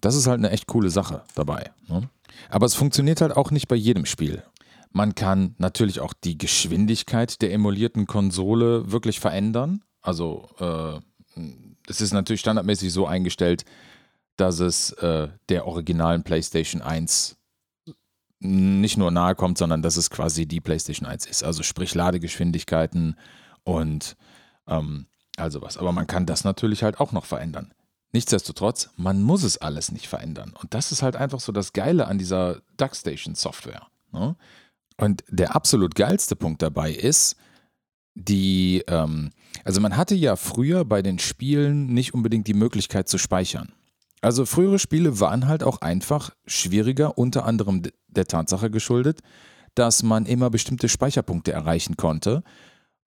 das 0.02 0.14
ist 0.14 0.26
halt 0.26 0.40
eine 0.40 0.50
echt 0.50 0.66
coole 0.66 0.90
Sache 0.90 1.22
dabei. 1.34 1.70
Ne? 1.88 2.10
Aber 2.50 2.66
es 2.66 2.74
funktioniert 2.74 3.22
halt 3.22 3.34
auch 3.34 3.50
nicht 3.50 3.68
bei 3.68 3.76
jedem 3.76 4.04
Spiel. 4.04 4.42
Man 4.92 5.14
kann 5.14 5.54
natürlich 5.58 6.00
auch 6.00 6.12
die 6.12 6.36
Geschwindigkeit 6.36 7.40
der 7.40 7.52
emulierten 7.52 8.06
Konsole 8.06 8.92
wirklich 8.92 9.20
verändern. 9.20 9.82
Also 10.02 10.50
äh, 10.58 11.40
es 11.88 12.00
ist 12.00 12.12
natürlich 12.12 12.40
standardmäßig 12.40 12.92
so 12.92 13.06
eingestellt, 13.06 13.64
dass 14.36 14.60
es 14.60 14.92
äh, 14.92 15.28
der 15.48 15.66
originalen 15.66 16.22
PlayStation 16.22 16.82
1 16.82 17.36
nicht 18.40 18.96
nur 18.96 19.10
nahe 19.10 19.34
kommt, 19.34 19.56
sondern 19.56 19.82
dass 19.82 19.96
es 19.96 20.10
quasi 20.10 20.46
die 20.46 20.60
PlayStation 20.60 21.08
1 21.08 21.26
ist. 21.26 21.44
Also 21.44 21.62
sprich 21.62 21.94
Ladegeschwindigkeiten 21.94 23.16
und 23.62 24.16
ähm, 24.66 25.06
also 25.36 25.62
was. 25.62 25.78
Aber 25.78 25.92
man 25.92 26.06
kann 26.06 26.26
das 26.26 26.44
natürlich 26.44 26.82
halt 26.82 27.00
auch 27.00 27.12
noch 27.12 27.24
verändern. 27.24 27.72
Nichtsdestotrotz, 28.12 28.90
man 28.96 29.22
muss 29.22 29.42
es 29.42 29.58
alles 29.58 29.90
nicht 29.90 30.08
verändern. 30.08 30.52
Und 30.60 30.74
das 30.74 30.92
ist 30.92 31.02
halt 31.02 31.16
einfach 31.16 31.40
so 31.40 31.52
das 31.52 31.72
Geile 31.72 32.06
an 32.08 32.18
dieser 32.18 32.60
DuckStation 32.76 33.34
Software. 33.34 33.86
Ne? 34.12 34.36
Und 35.02 35.24
der 35.28 35.56
absolut 35.56 35.96
geilste 35.96 36.36
Punkt 36.36 36.62
dabei 36.62 36.92
ist, 36.92 37.34
die, 38.14 38.84
ähm, 38.86 39.30
also 39.64 39.80
man 39.80 39.96
hatte 39.96 40.14
ja 40.14 40.36
früher 40.36 40.84
bei 40.84 41.02
den 41.02 41.18
Spielen 41.18 41.92
nicht 41.92 42.14
unbedingt 42.14 42.46
die 42.46 42.54
Möglichkeit 42.54 43.08
zu 43.08 43.18
speichern. 43.18 43.72
Also 44.20 44.46
frühere 44.46 44.78
Spiele 44.78 45.18
waren 45.18 45.48
halt 45.48 45.64
auch 45.64 45.80
einfach 45.80 46.30
schwieriger, 46.46 47.18
unter 47.18 47.46
anderem 47.46 47.82
der 48.06 48.26
Tatsache 48.26 48.70
geschuldet, 48.70 49.22
dass 49.74 50.04
man 50.04 50.24
immer 50.24 50.50
bestimmte 50.50 50.88
Speicherpunkte 50.88 51.50
erreichen 51.50 51.96
konnte 51.96 52.44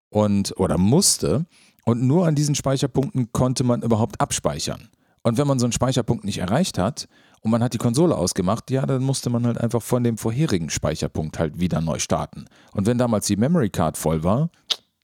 und 0.10 0.54
oder 0.58 0.78
musste 0.78 1.46
und 1.86 2.04
nur 2.04 2.28
an 2.28 2.36
diesen 2.36 2.56
Speicherpunkten 2.56 3.32
konnte 3.32 3.64
man 3.64 3.84
überhaupt 3.84 4.20
abspeichern. 4.20 4.90
Und 5.24 5.38
wenn 5.38 5.48
man 5.48 5.60
so 5.60 5.66
einen 5.66 5.72
Speicherpunkt 5.72 6.26
nicht 6.26 6.40
erreicht 6.40 6.78
hat, 6.78 7.08
und 7.46 7.52
man 7.52 7.62
hat 7.62 7.76
die 7.76 7.78
Konsole 7.78 8.18
ausgemacht, 8.18 8.72
ja, 8.72 8.88
dann 8.88 9.04
musste 9.04 9.30
man 9.30 9.46
halt 9.46 9.60
einfach 9.60 9.84
von 9.84 10.04
dem 10.04 10.18
vorherigen 10.18 10.72
Speicherpunkt 10.72 11.38
halt 11.38 11.60
wieder 11.60 11.80
neu 11.80 12.00
starten. 12.00 12.46
Und 12.74 12.88
wenn 12.88 12.98
damals 12.98 13.28
die 13.28 13.38
Memory 13.38 13.70
Card 13.70 14.00
voll 14.00 14.24
war, 14.24 14.50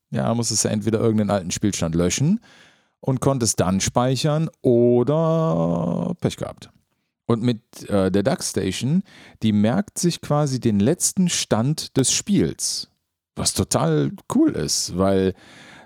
ja, 0.10 0.34
musstest 0.34 0.66
du 0.66 0.70
entweder 0.70 1.00
irgendeinen 1.00 1.30
alten 1.30 1.52
Spielstand 1.52 1.94
löschen 1.94 2.40
und 3.00 3.22
konntest 3.22 3.60
dann 3.60 3.80
speichern 3.80 4.50
oder 4.64 6.16
Pech 6.20 6.36
gehabt. 6.36 6.72
Und 7.28 7.44
mit 7.44 7.88
äh, 7.88 8.10
der 8.10 8.24
DuckStation, 8.24 9.04
die 9.44 9.52
merkt 9.52 10.00
sich 10.00 10.20
quasi 10.20 10.60
den 10.60 10.80
letzten 10.80 11.30
Stand 11.30 11.96
des 11.96 12.12
Spiels. 12.12 12.90
Was 13.36 13.54
total 13.54 14.14
cool 14.34 14.54
ist, 14.54 14.98
weil 14.98 15.36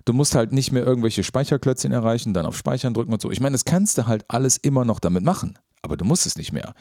du 0.06 0.14
musst 0.14 0.36
halt 0.36 0.54
nicht 0.54 0.72
mehr 0.72 0.86
irgendwelche 0.86 1.26
Speicherklötzchen 1.26 1.92
erreichen, 1.92 2.34
dann 2.34 2.46
auf 2.46 2.58
Speichern 2.58 2.94
drücken 2.94 3.12
und 3.12 3.22
so. 3.22 3.30
Ich 3.30 3.42
meine, 3.42 3.56
das 3.56 3.66
kannst 3.66 3.98
du 3.98 4.08
halt 4.08 4.24
alles 4.30 4.56
immer 4.56 4.86
noch 4.86 5.02
damit 5.02 5.26
machen 5.26 5.60
aber 5.86 5.96
du 5.96 6.04
musst 6.04 6.25
es 6.25 6.36
nicht 6.36 6.51
mehr. 6.51 6.74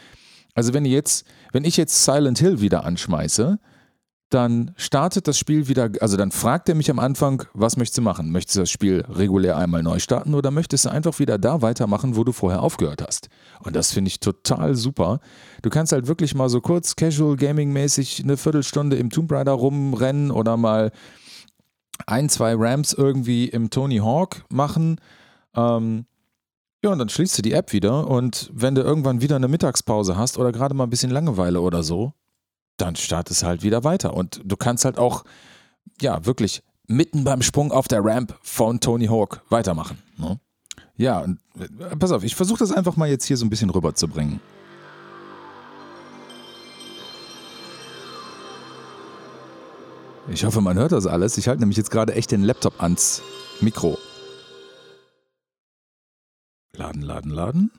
Also 0.55 0.75
wenn 0.75 0.85
jetzt, 0.85 1.25
wenn 1.53 1.65
ich 1.65 1.77
jetzt 1.77 2.05
Silent 2.05 2.39
Hill 2.39 2.61
wieder 2.61 2.85
anschmeiße, 2.85 3.59
dann 4.31 4.73
startet 4.77 5.29
das 5.29 5.39
Spiel 5.39 5.69
wieder, 5.69 5.91
also 6.01 6.17
dann 6.17 6.33
fragt 6.33 6.69
er 6.69 6.75
mich 6.75 6.91
am 6.91 6.99
Anfang, 6.99 7.45
was 7.53 7.77
möchtest 7.77 7.99
du 7.99 8.03
machen? 8.03 8.33
Möchtest 8.33 8.57
du 8.57 8.61
das 8.61 8.71
Spiel 8.71 9.05
regulär 9.09 9.57
einmal 9.57 9.85
neu 9.85 10.01
starten 10.01 10.35
oder 10.35 10.51
möchtest 10.51 10.87
du 10.87 10.89
einfach 10.91 11.21
wieder 11.21 11.39
da 11.39 11.63
weitermachen, 11.63 12.17
wo 12.17 12.25
du 12.25 12.33
vorher 12.33 12.63
aufgehört 12.63 13.03
hast? 13.07 13.29
Und 13.61 13.77
das 13.77 13.93
finde 13.93 14.09
ich 14.09 14.19
total 14.19 14.75
super. 14.75 15.21
Du 15.63 15.71
kannst 15.71 15.93
halt 15.93 16.09
wirklich 16.09 16.35
mal 16.35 16.49
so 16.49 16.61
kurz 16.61 16.97
Casual 16.97 17.37
Gaming 17.37 17.73
mäßig 17.73 18.25
eine 18.25 18.37
Viertelstunde 18.37 18.97
im 18.97 19.11
Tomb 19.11 19.31
Raider 19.31 19.53
rumrennen 19.53 20.33
oder 20.33 20.57
mal 20.57 20.91
ein, 22.07 22.29
zwei 22.29 22.55
Ramps 22.57 22.93
irgendwie 22.93 23.47
im 23.49 23.71
Tony 23.71 23.99
Hawk 23.99 24.45
machen. 24.49 25.01
Ähm, 25.55 26.07
ja, 26.85 26.91
und 26.91 26.99
dann 26.99 27.09
schließt 27.09 27.39
du 27.39 27.41
die 27.41 27.53
App 27.53 27.73
wieder 27.73 28.07
und 28.07 28.51
wenn 28.53 28.75
du 28.75 28.83
irgendwann 28.83 29.23
wieder 29.23 29.37
eine 29.37 29.49
Mittagspause 29.49 30.19
hast 30.19 30.37
oder 30.37 30.53
gerade 30.53 30.75
mal 30.75 30.85
ein 30.85 30.91
bisschen 30.91 31.11
Langeweile 31.11 31.63
oder 31.63 31.83
so, 31.83 32.13
dann 32.77 32.95
startest 32.95 33.43
halt 33.43 33.63
wieder 33.63 33.85
weiter. 33.85 34.13
Und 34.13 34.43
du 34.45 34.55
kannst 34.59 34.85
halt 34.85 34.99
auch, 34.99 35.25
ja, 36.03 36.27
wirklich 36.27 36.63
mitten 36.87 37.25
beim 37.25 37.41
Sprung 37.41 37.73
auf 37.73 37.89
der 37.89 38.05
Ramp 38.05 38.39
von 38.43 38.81
Tony 38.81 39.07
Hawk 39.07 39.41
weitermachen. 39.49 39.97
Ne? 40.19 40.39
Ja, 40.95 41.21
und 41.21 41.39
äh, 41.59 41.97
pass 41.97 42.13
auf, 42.13 42.23
ich 42.23 42.35
versuche 42.35 42.59
das 42.59 42.71
einfach 42.71 42.97
mal 42.97 43.09
jetzt 43.09 43.25
hier 43.25 43.39
so 43.39 43.47
ein 43.47 43.51
bisschen 43.51 43.71
rüberzubringen. 43.71 44.39
Ich 50.29 50.45
hoffe, 50.45 50.61
man 50.61 50.77
hört 50.77 50.93
das 50.93 51.07
alles. 51.07 51.39
Ich 51.39 51.49
halte 51.49 51.61
nämlich 51.61 51.79
jetzt 51.79 51.91
gerade 51.91 52.15
echt 52.15 52.31
den 52.31 52.43
Laptop 52.43 52.83
ans 52.83 53.23
Mikro. 53.63 53.97
Laden, 56.77 57.03
laden, 57.03 57.31
laden. 57.31 57.71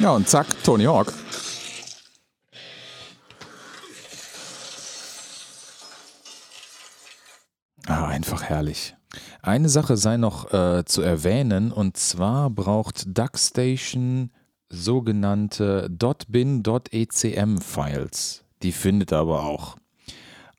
Ja, 0.00 0.12
und 0.12 0.28
zack, 0.28 0.46
Tony 0.62 0.84
Hawk. 0.84 1.12
Ah, 7.88 8.06
einfach 8.06 8.47
herrlich. 8.58 8.94
Eine 9.40 9.68
Sache 9.68 9.96
sei 9.96 10.16
noch 10.16 10.52
äh, 10.52 10.84
zu 10.84 11.00
erwähnen, 11.02 11.70
und 11.72 11.96
zwar 11.96 12.50
braucht 12.50 13.16
DuckStation 13.16 14.32
sogenannte 14.68 15.88
.bin.ecm-Files. 16.28 16.84
Die 18.62 18.72
findet 18.72 19.12
ihr 19.12 19.18
aber 19.18 19.44
auch. 19.44 19.76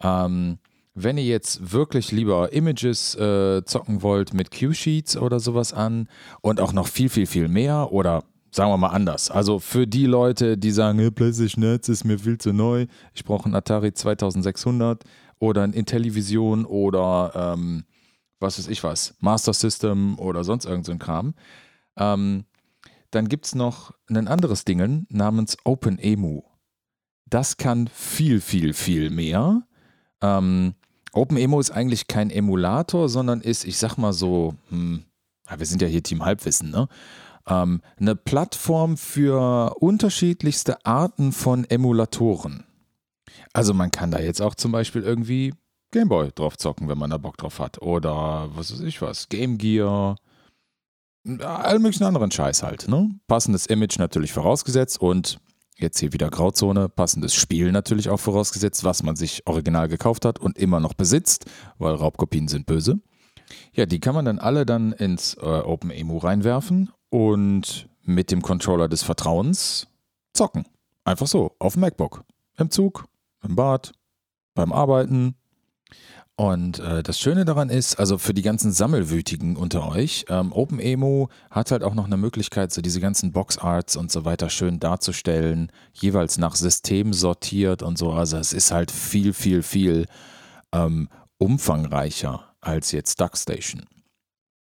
Ähm, 0.01 0.59
wenn 0.95 1.17
ihr 1.17 1.25
jetzt 1.25 1.73
wirklich 1.73 2.13
lieber 2.13 2.53
Images 2.53 3.15
äh, 3.15 3.63
zocken 3.65 4.01
wollt 4.01 4.33
mit 4.33 4.49
Q-Sheets 4.57 5.17
oder 5.17 5.39
sowas 5.41 5.73
an 5.73 6.07
und 6.41 6.59
auch 6.59 6.73
noch 6.73 6.87
viel, 6.87 7.09
viel, 7.09 7.27
viel 7.27 7.49
mehr 7.49 7.91
oder 7.91 8.23
sagen 8.51 8.71
wir 8.71 8.77
mal 8.77 8.87
anders. 8.87 9.29
Also 9.29 9.59
für 9.59 9.85
die 9.85 10.07
Leute, 10.07 10.57
die 10.57 10.71
sagen, 10.71 10.97
hey, 10.99 11.11
PlayStation 11.11 11.63
Netz 11.63 11.87
ist 11.89 12.05
mir 12.05 12.17
viel 12.17 12.39
zu 12.39 12.51
neu, 12.53 12.87
ich 13.13 13.23
brauche 13.23 13.45
einen 13.45 13.53
Atari 13.55 13.93
2600 13.93 15.03
oder 15.39 15.63
ein 15.63 15.73
Intellivision 15.73 16.65
oder 16.65 17.31
ähm, 17.35 17.85
was 18.39 18.57
weiß 18.57 18.67
ich 18.67 18.83
was, 18.83 19.15
Master 19.19 19.53
System 19.53 20.17
oder 20.19 20.43
sonst 20.43 20.65
irgend 20.65 20.85
so 20.85 20.95
Kram. 20.97 21.33
Ähm, 21.97 22.45
dann 23.11 23.27
gibt 23.27 23.45
es 23.45 23.55
noch 23.55 23.91
ein 24.09 24.27
anderes 24.27 24.65
Ding 24.65 25.05
namens 25.09 25.57
OpenEMU. 25.63 26.43
Das 27.25 27.57
kann 27.57 27.87
viel, 27.87 28.39
viel, 28.39 28.73
viel 28.73 29.09
mehr. 29.09 29.63
Ähm, 30.21 30.75
OpenEMU 31.13 31.59
ist 31.59 31.71
eigentlich 31.71 32.07
kein 32.07 32.29
Emulator, 32.29 33.09
sondern 33.09 33.41
ist, 33.41 33.65
ich 33.65 33.77
sag 33.77 33.97
mal 33.97 34.13
so, 34.13 34.55
hm, 34.69 35.03
wir 35.55 35.65
sind 35.65 35.81
ja 35.81 35.87
hier 35.87 36.03
Team 36.03 36.23
Halbwissen, 36.23 36.69
ne? 36.69 36.87
ähm, 37.47 37.81
eine 37.99 38.15
Plattform 38.15 38.97
für 38.97 39.75
unterschiedlichste 39.79 40.85
Arten 40.85 41.31
von 41.31 41.65
Emulatoren. 41.65 42.63
Also 43.53 43.73
man 43.73 43.91
kann 43.91 44.11
da 44.11 44.19
jetzt 44.19 44.41
auch 44.41 44.55
zum 44.55 44.71
Beispiel 44.71 45.01
irgendwie 45.01 45.53
Gameboy 45.91 46.31
drauf 46.33 46.57
zocken, 46.57 46.87
wenn 46.87 46.97
man 46.97 47.09
da 47.09 47.17
Bock 47.17 47.37
drauf 47.37 47.59
hat. 47.59 47.81
Oder 47.81 48.49
was 48.53 48.71
weiß 48.71 48.81
ich 48.81 49.01
was, 49.01 49.29
Game 49.29 49.57
Gear, 49.57 50.15
all 51.41 51.79
möglichen 51.79 52.03
anderen 52.03 52.31
Scheiß 52.31 52.63
halt. 52.63 52.87
Ne? 52.87 53.09
Passendes 53.27 53.65
Image 53.65 53.97
natürlich 53.97 54.31
vorausgesetzt 54.31 55.01
und 55.01 55.39
jetzt 55.77 55.99
hier 55.99 56.13
wieder 56.13 56.29
Grauzone, 56.29 56.89
passendes 56.89 57.33
Spiel 57.33 57.71
natürlich 57.71 58.09
auch 58.09 58.19
vorausgesetzt, 58.19 58.83
was 58.83 59.03
man 59.03 59.15
sich 59.15 59.47
original 59.47 59.87
gekauft 59.87 60.25
hat 60.25 60.39
und 60.39 60.57
immer 60.57 60.79
noch 60.79 60.93
besitzt, 60.93 61.45
weil 61.77 61.95
Raubkopien 61.95 62.47
sind 62.47 62.65
böse. 62.65 62.99
Ja, 63.73 63.85
die 63.85 63.99
kann 63.99 64.13
man 64.13 64.25
dann 64.25 64.39
alle 64.39 64.65
dann 64.65 64.91
ins 64.91 65.35
äh, 65.35 65.45
OpenEMU 65.45 66.17
reinwerfen 66.17 66.91
und 67.09 67.89
mit 68.03 68.31
dem 68.31 68.41
Controller 68.41 68.87
des 68.87 69.03
Vertrauens 69.03 69.87
zocken. 70.33 70.65
Einfach 71.03 71.27
so, 71.27 71.55
auf 71.59 71.73
dem 71.73 71.81
MacBook. 71.81 72.23
Im 72.57 72.69
Zug, 72.69 73.05
im 73.43 73.55
Bad, 73.55 73.93
beim 74.55 74.71
Arbeiten. 74.71 75.35
Und 76.35 76.79
äh, 76.79 77.03
das 77.03 77.19
Schöne 77.19 77.43
daran 77.43 77.69
ist, 77.69 77.99
also 77.99 78.17
für 78.17 78.33
die 78.33 78.41
ganzen 78.41 78.71
Sammelwütigen 78.71 79.57
unter 79.57 79.89
euch, 79.89 80.25
ähm, 80.29 80.53
OpenEMO 80.53 81.29
hat 81.51 81.71
halt 81.71 81.83
auch 81.83 81.95
noch 81.95 82.05
eine 82.05 82.15
Möglichkeit, 82.15 82.71
so 82.71 82.81
diese 82.81 83.01
ganzen 83.01 83.33
Boxarts 83.33 83.97
und 83.97 84.09
so 84.09 84.23
weiter 84.23 84.49
schön 84.49 84.79
darzustellen, 84.79 85.69
jeweils 85.91 86.37
nach 86.37 86.55
System 86.55 87.11
sortiert 87.11 87.83
und 87.83 87.97
so. 87.97 88.13
Also 88.13 88.37
es 88.37 88.53
ist 88.53 88.71
halt 88.71 88.89
viel, 88.89 89.33
viel, 89.33 89.63
viel 89.63 90.05
ähm, 90.73 91.09
umfangreicher 91.37 92.45
als 92.61 92.93
jetzt 92.93 93.19
DuckStation. 93.19 93.85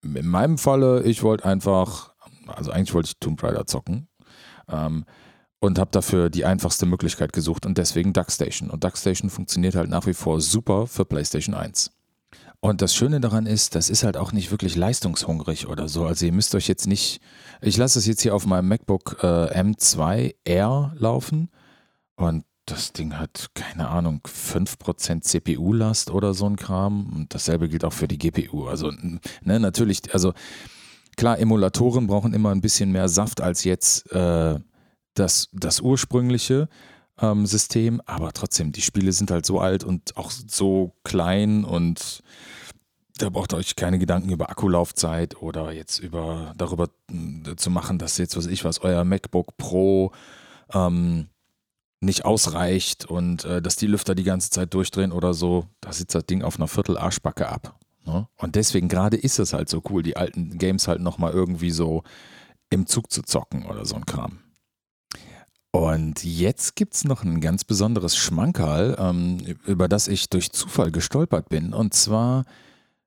In 0.03 0.27
meinem 0.27 0.57
Falle, 0.57 1.03
ich 1.03 1.21
wollte 1.21 1.45
einfach 1.45 2.15
also 2.47 2.71
eigentlich 2.71 2.93
wollte 2.93 3.07
ich 3.07 3.19
Tomb 3.19 3.41
Raider 3.43 3.65
zocken. 3.65 4.07
Ähm, 4.69 5.05
und 5.59 5.79
habe 5.79 5.91
dafür 5.91 6.29
die 6.29 6.45
einfachste 6.45 6.85
Möglichkeit 6.85 7.33
gesucht 7.33 7.65
und 7.65 7.77
deswegen 7.77 8.13
DuckStation. 8.13 8.69
Und 8.69 8.83
DuckStation 8.83 9.29
funktioniert 9.29 9.75
halt 9.75 9.89
nach 9.89 10.05
wie 10.05 10.13
vor 10.13 10.39
super 10.41 10.87
für 10.87 11.05
PlayStation 11.05 11.55
1. 11.55 11.91
Und 12.59 12.81
das 12.81 12.95
Schöne 12.95 13.19
daran 13.19 13.45
ist, 13.45 13.75
das 13.75 13.89
ist 13.89 14.03
halt 14.03 14.17
auch 14.17 14.31
nicht 14.31 14.51
wirklich 14.51 14.75
leistungshungrig 14.75 15.67
oder 15.67 15.87
so. 15.87 16.05
Also 16.05 16.25
ihr 16.25 16.31
müsst 16.31 16.55
euch 16.55 16.67
jetzt 16.67 16.87
nicht, 16.87 17.21
ich 17.61 17.77
lasse 17.77 17.99
es 17.99 18.07
jetzt 18.07 18.21
hier 18.21 18.35
auf 18.35 18.45
meinem 18.45 18.67
MacBook 18.67 19.17
äh, 19.21 19.59
M2 19.59 20.35
Air 20.43 20.93
laufen 20.97 21.49
und 22.15 22.45
das 22.65 22.91
Ding 22.91 23.17
hat, 23.17 23.51
keine 23.53 23.87
Ahnung, 23.87 24.21
5% 24.25 25.21
CPU-Last 25.21 26.11
oder 26.11 26.33
so 26.33 26.47
ein 26.47 26.57
Kram. 26.57 27.13
Und 27.15 27.33
dasselbe 27.33 27.69
gilt 27.69 27.85
auch 27.85 27.93
für 27.93 28.09
die 28.09 28.17
GPU. 28.17 28.67
Also, 28.67 28.91
ne, 28.91 29.59
natürlich, 29.59 30.13
also 30.13 30.33
Klar, 31.17 31.39
Emulatoren 31.39 32.05
brauchen 32.05 32.31
immer 32.35 32.51
ein 32.51 32.61
bisschen 32.61 32.91
mehr 32.91 33.09
Saft 33.09 33.41
als 33.41 33.63
jetzt 33.63 34.11
äh, 34.11 34.59
das, 35.19 35.49
das 35.53 35.81
ursprüngliche 35.81 36.69
ähm, 37.19 37.45
System, 37.45 38.01
aber 38.05 38.31
trotzdem, 38.33 38.71
die 38.71 38.81
Spiele 38.81 39.11
sind 39.11 39.31
halt 39.31 39.45
so 39.45 39.59
alt 39.59 39.83
und 39.83 40.17
auch 40.17 40.31
so 40.31 40.93
klein 41.03 41.63
und 41.63 42.23
da 43.17 43.29
braucht 43.29 43.53
ihr 43.53 43.57
euch 43.57 43.75
keine 43.75 43.97
Gedanken 43.97 44.29
über 44.29 44.49
Akkulaufzeit 44.49 45.41
oder 45.41 45.71
jetzt 45.71 45.99
über 45.99 46.53
darüber 46.57 46.89
äh, 47.11 47.55
zu 47.55 47.69
machen, 47.71 47.97
dass 47.97 48.17
jetzt, 48.17 48.37
was 48.37 48.45
ich 48.45 48.63
was, 48.63 48.81
euer 48.81 49.03
MacBook 49.03 49.57
Pro 49.57 50.11
ähm, 50.71 51.27
nicht 51.99 52.25
ausreicht 52.25 53.05
und 53.05 53.45
äh, 53.45 53.61
dass 53.61 53.75
die 53.75 53.87
Lüfter 53.87 54.13
die 54.13 54.23
ganze 54.23 54.51
Zeit 54.51 54.73
durchdrehen 54.73 55.11
oder 55.11 55.33
so. 55.33 55.65
Da 55.81 55.91
sitzt 55.91 56.13
das 56.13 56.25
Ding 56.25 56.43
auf 56.43 56.57
einer 56.57 56.67
Viertel 56.67 56.97
Arschbacke 56.97 57.49
ab. 57.49 57.79
Ne? 58.05 58.27
Und 58.37 58.55
deswegen 58.55 58.87
gerade 58.87 59.17
ist 59.17 59.39
es 59.39 59.53
halt 59.53 59.67
so 59.69 59.81
cool, 59.89 60.03
die 60.03 60.15
alten 60.15 60.57
Games 60.57 60.87
halt 60.87 61.01
nochmal 61.01 61.33
irgendwie 61.33 61.71
so 61.71 62.03
im 62.69 62.85
Zug 62.85 63.11
zu 63.11 63.23
zocken 63.23 63.65
oder 63.65 63.85
so 63.85 63.95
ein 63.95 64.05
Kram. 64.05 64.39
Und 65.77 66.23
jetzt 66.23 66.75
gibt 66.75 66.95
es 66.95 67.03
noch 67.03 67.23
ein 67.23 67.39
ganz 67.39 67.63
besonderes 67.63 68.17
Schmankerl, 68.17 68.95
ähm, 68.97 69.37
über 69.67 69.87
das 69.87 70.07
ich 70.07 70.27
durch 70.27 70.51
Zufall 70.51 70.91
gestolpert 70.91 71.49
bin. 71.49 71.71
Und 71.71 71.93
zwar 71.93 72.45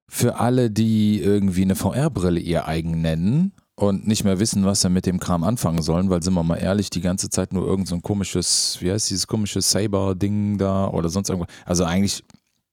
für 0.07 0.37
alle, 0.37 0.71
die 0.71 1.21
irgendwie 1.21 1.63
eine 1.63 1.75
VR-Brille 1.75 2.39
ihr 2.39 2.69
eigen 2.69 3.01
nennen 3.01 3.55
und 3.75 4.07
nicht 4.07 4.23
mehr 4.23 4.39
wissen, 4.39 4.65
was 4.65 4.83
sie 4.83 4.89
mit 4.89 5.05
dem 5.05 5.19
Kram 5.19 5.43
anfangen 5.43 5.83
sollen, 5.83 6.11
weil 6.11 6.23
sind 6.23 6.35
wir 6.35 6.45
mal 6.45 6.59
ehrlich, 6.59 6.91
die 6.91 7.01
ganze 7.01 7.29
Zeit 7.29 7.53
nur 7.53 7.67
irgend 7.67 7.89
so 7.89 7.97
ein 7.97 8.03
komisches, 8.03 8.77
wie 8.79 8.93
heißt 8.93 9.11
dieses 9.11 9.27
komische 9.27 9.63
Saber-Ding 9.63 10.59
da 10.59 10.87
oder 10.91 11.09
sonst 11.09 11.29
irgendwas. 11.29 11.53
Also 11.67 11.85
eigentlich 11.85 12.23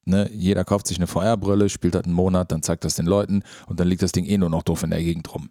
Ne, 0.10 0.30
jeder 0.32 0.64
kauft 0.64 0.88
sich 0.88 1.00
eine 1.00 1.08
VR-Brille, 1.08 1.68
spielt 1.68 1.94
halt 1.94 2.06
einen 2.06 2.14
Monat, 2.14 2.54
dann 2.54 2.64
zeigt 2.64 2.86
das 2.86 2.96
den 2.96 3.08
Leuten 3.08 3.44
und 3.66 3.82
dann 3.82 3.90
liegt 3.90 4.02
das 4.02 4.14
Ding 4.14 4.24
eh 4.24 4.38
nur 4.38 4.50
noch 4.50 4.64
doof 4.64 4.84
in 4.84 4.92
der 4.92 5.04
Gegend 5.04 5.34
rum. 5.36 5.50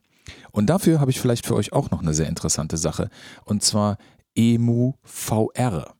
Und 0.50 0.70
dafür 0.70 0.98
habe 0.98 1.10
ich 1.10 1.20
vielleicht 1.20 1.44
für 1.44 1.54
euch 1.54 1.74
auch 1.74 1.90
noch 1.90 2.00
eine 2.00 2.14
sehr 2.14 2.26
interessante 2.26 2.78
Sache 2.78 3.10
und 3.44 3.62
zwar 3.62 3.98
EMU 4.36 4.92
VR. 5.02 5.94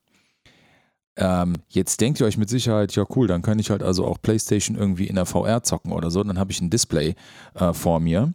Ähm, 1.15 1.55
jetzt 1.69 1.99
denkt 1.99 2.19
ihr 2.19 2.27
euch 2.27 2.37
mit 2.37 2.49
Sicherheit, 2.49 2.95
ja 2.95 3.03
cool, 3.15 3.27
dann 3.27 3.41
kann 3.41 3.57
ich 3.59 3.71
halt 3.71 3.81
also 3.81 4.05
auch 4.05 4.21
PlayStation 4.21 4.77
irgendwie 4.77 5.07
in 5.07 5.15
der 5.15 5.25
VR 5.25 5.63
zocken 5.63 5.91
oder 5.91 6.11
so, 6.11 6.23
dann 6.23 6.37
habe 6.37 6.51
ich 6.51 6.61
ein 6.61 6.69
Display 6.69 7.15
äh, 7.55 7.73
vor 7.73 7.99
mir. 7.99 8.33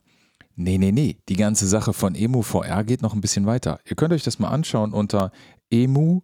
Nee, 0.57 0.79
nee, 0.79 0.93
nee, 0.93 1.17
die 1.29 1.37
ganze 1.37 1.67
Sache 1.67 1.93
von 1.93 2.15
EMU 2.15 2.43
VR 2.43 2.85
geht 2.85 3.03
noch 3.03 3.15
ein 3.15 3.21
bisschen 3.21 3.47
weiter. 3.47 3.79
Ihr 3.89 3.97
könnt 3.97 4.13
euch 4.13 4.25
das 4.25 4.39
mal 4.39 4.49
anschauen 4.49 4.93
unter 4.93 5.31
emuvr.net 5.71 6.21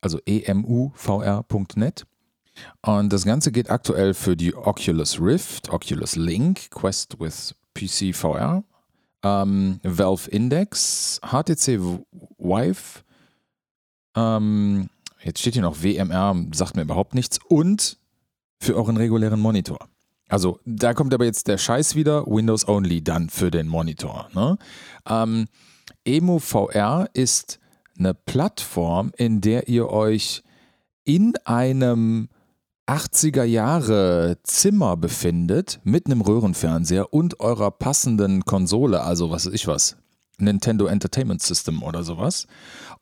also 0.00 0.18
emuvr.net. 0.24 2.06
Und 2.82 3.12
das 3.12 3.24
Ganze 3.24 3.52
geht 3.52 3.70
aktuell 3.70 4.14
für 4.14 4.36
die 4.36 4.54
Oculus 4.54 5.20
Rift, 5.20 5.70
Oculus 5.70 6.16
Link, 6.16 6.70
Quest 6.70 7.18
with 7.20 7.54
PC 7.74 8.14
VR, 8.14 8.64
ähm, 9.22 9.80
Valve 9.82 10.30
Index, 10.30 11.20
HTC 11.22 11.80
Vive, 12.38 13.02
Ähm, 14.16 14.88
jetzt 15.22 15.40
steht 15.40 15.54
hier 15.54 15.62
noch 15.62 15.82
WMR, 15.82 16.36
sagt 16.52 16.76
mir 16.76 16.82
überhaupt 16.82 17.14
nichts. 17.14 17.38
Und 17.48 17.98
für 18.60 18.76
euren 18.76 18.96
regulären 18.96 19.40
Monitor. 19.40 19.78
Also 20.28 20.60
da 20.64 20.94
kommt 20.94 21.12
aber 21.12 21.24
jetzt 21.24 21.48
der 21.48 21.58
Scheiß 21.58 21.96
wieder, 21.96 22.26
Windows 22.26 22.68
Only 22.68 23.02
dann 23.02 23.30
für 23.30 23.50
den 23.50 23.66
Monitor. 23.66 24.28
Ne? 24.32 24.58
Ähm, 25.08 25.46
EmuVR 26.04 27.08
ist 27.12 27.58
eine 27.98 28.14
Plattform, 28.14 29.12
in 29.16 29.40
der 29.40 29.68
ihr 29.68 29.88
euch 29.88 30.42
in 31.04 31.34
einem 31.44 32.28
80er 32.90 33.44
Jahre 33.44 34.38
Zimmer 34.42 34.96
befindet 34.96 35.78
mit 35.84 36.06
einem 36.06 36.22
Röhrenfernseher 36.22 37.14
und 37.14 37.38
eurer 37.38 37.70
passenden 37.70 38.44
Konsole, 38.44 39.02
also 39.02 39.30
was 39.30 39.46
weiß 39.46 39.54
ich 39.54 39.68
was, 39.68 39.96
Nintendo 40.38 40.86
Entertainment 40.86 41.40
System 41.40 41.84
oder 41.84 42.02
sowas 42.02 42.48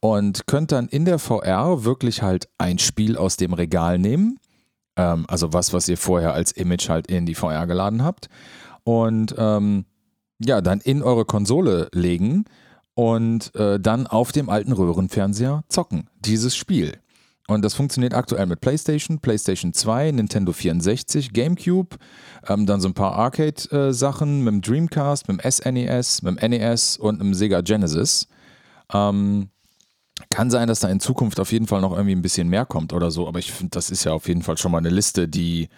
und 0.01 0.47
könnt 0.47 0.73
dann 0.73 0.89
in 0.89 1.07
der 1.07 1.19
VR 1.19 1.85
wirklich 1.85 2.21
halt 2.21 2.51
ein 2.59 2.79
Spiel 2.79 3.17
aus 3.17 3.39
dem 3.39 3.55
Regal 3.55 3.99
nehmen, 3.99 4.39
ähm, 4.97 5.25
also 5.27 5.55
was, 5.55 5.73
was 5.73 5.89
ihr 5.89 5.97
vorher 5.97 6.35
als 6.35 6.53
Image 6.53 6.91
halt 6.91 7.07
in 7.07 7.25
die 7.25 7.35
VR 7.35 7.67
geladen 7.67 8.05
habt 8.05 8.29
und 8.85 9.35
ähm, 9.39 9.87
ja, 10.39 10.61
dann 10.61 10.83
in 10.83 11.03
eure 11.03 11.25
Konsole 11.25 11.89
legen 11.95 12.45
und 12.93 13.55
äh, 13.55 13.81
dann 13.81 14.07
auf 14.07 14.33
dem 14.33 14.51
alten 14.51 14.73
Röhrenfernseher 14.73 15.65
zocken, 15.71 16.11
dieses 16.21 16.55
Spiel. 16.55 16.99
Und 17.49 17.65
das 17.65 17.73
funktioniert 17.73 18.13
aktuell 18.13 18.45
mit 18.45 18.61
PlayStation, 18.61 19.21
PlayStation 19.21 19.73
2, 19.73 20.13
Nintendo 20.13 20.53
64, 20.53 21.33
GameCube, 21.33 21.97
ähm, 22.47 22.67
dann 22.67 22.83
so 22.83 22.89
ein 22.89 22.95
paar 22.95 23.15
Arcade-Sachen 23.15 24.45
mit 24.45 24.53
dem 24.53 24.61
Dreamcast, 24.61 25.29
mit 25.29 25.43
dem 25.43 25.51
SNES, 25.51 26.23
mit 26.23 26.43
dem 26.43 26.51
NES 26.51 26.99
und 26.99 27.21
einem 27.21 27.33
Sega 27.33 27.63
Genesis. 27.63 28.29
Ähm, 28.93 29.49
kann 30.31 30.51
sein, 30.51 30.69
dass 30.69 30.81
da 30.81 30.89
in 30.89 31.01
Zukunft 31.01 31.41
auf 31.41 31.51
jeden 31.51 31.67
Fall 31.67 31.81
noch 31.81 31.93
irgendwie 31.93 32.15
ein 32.15 32.23
bisschen 32.23 32.49
mehr 32.49 32.67
kommt 32.67 32.93
oder 32.93 33.11
so, 33.11 33.27
aber 33.27 33.39
ich 33.39 33.51
finde, 33.51 33.71
das 33.71 33.91
ist 33.91 34.05
ja 34.05 34.13
auf 34.13 34.29
jeden 34.29 34.43
Fall 34.43 34.59
schon 34.59 34.73
mal 34.73 34.79
eine 34.79 34.91
Liste, 34.91 35.27
die, 35.27 35.71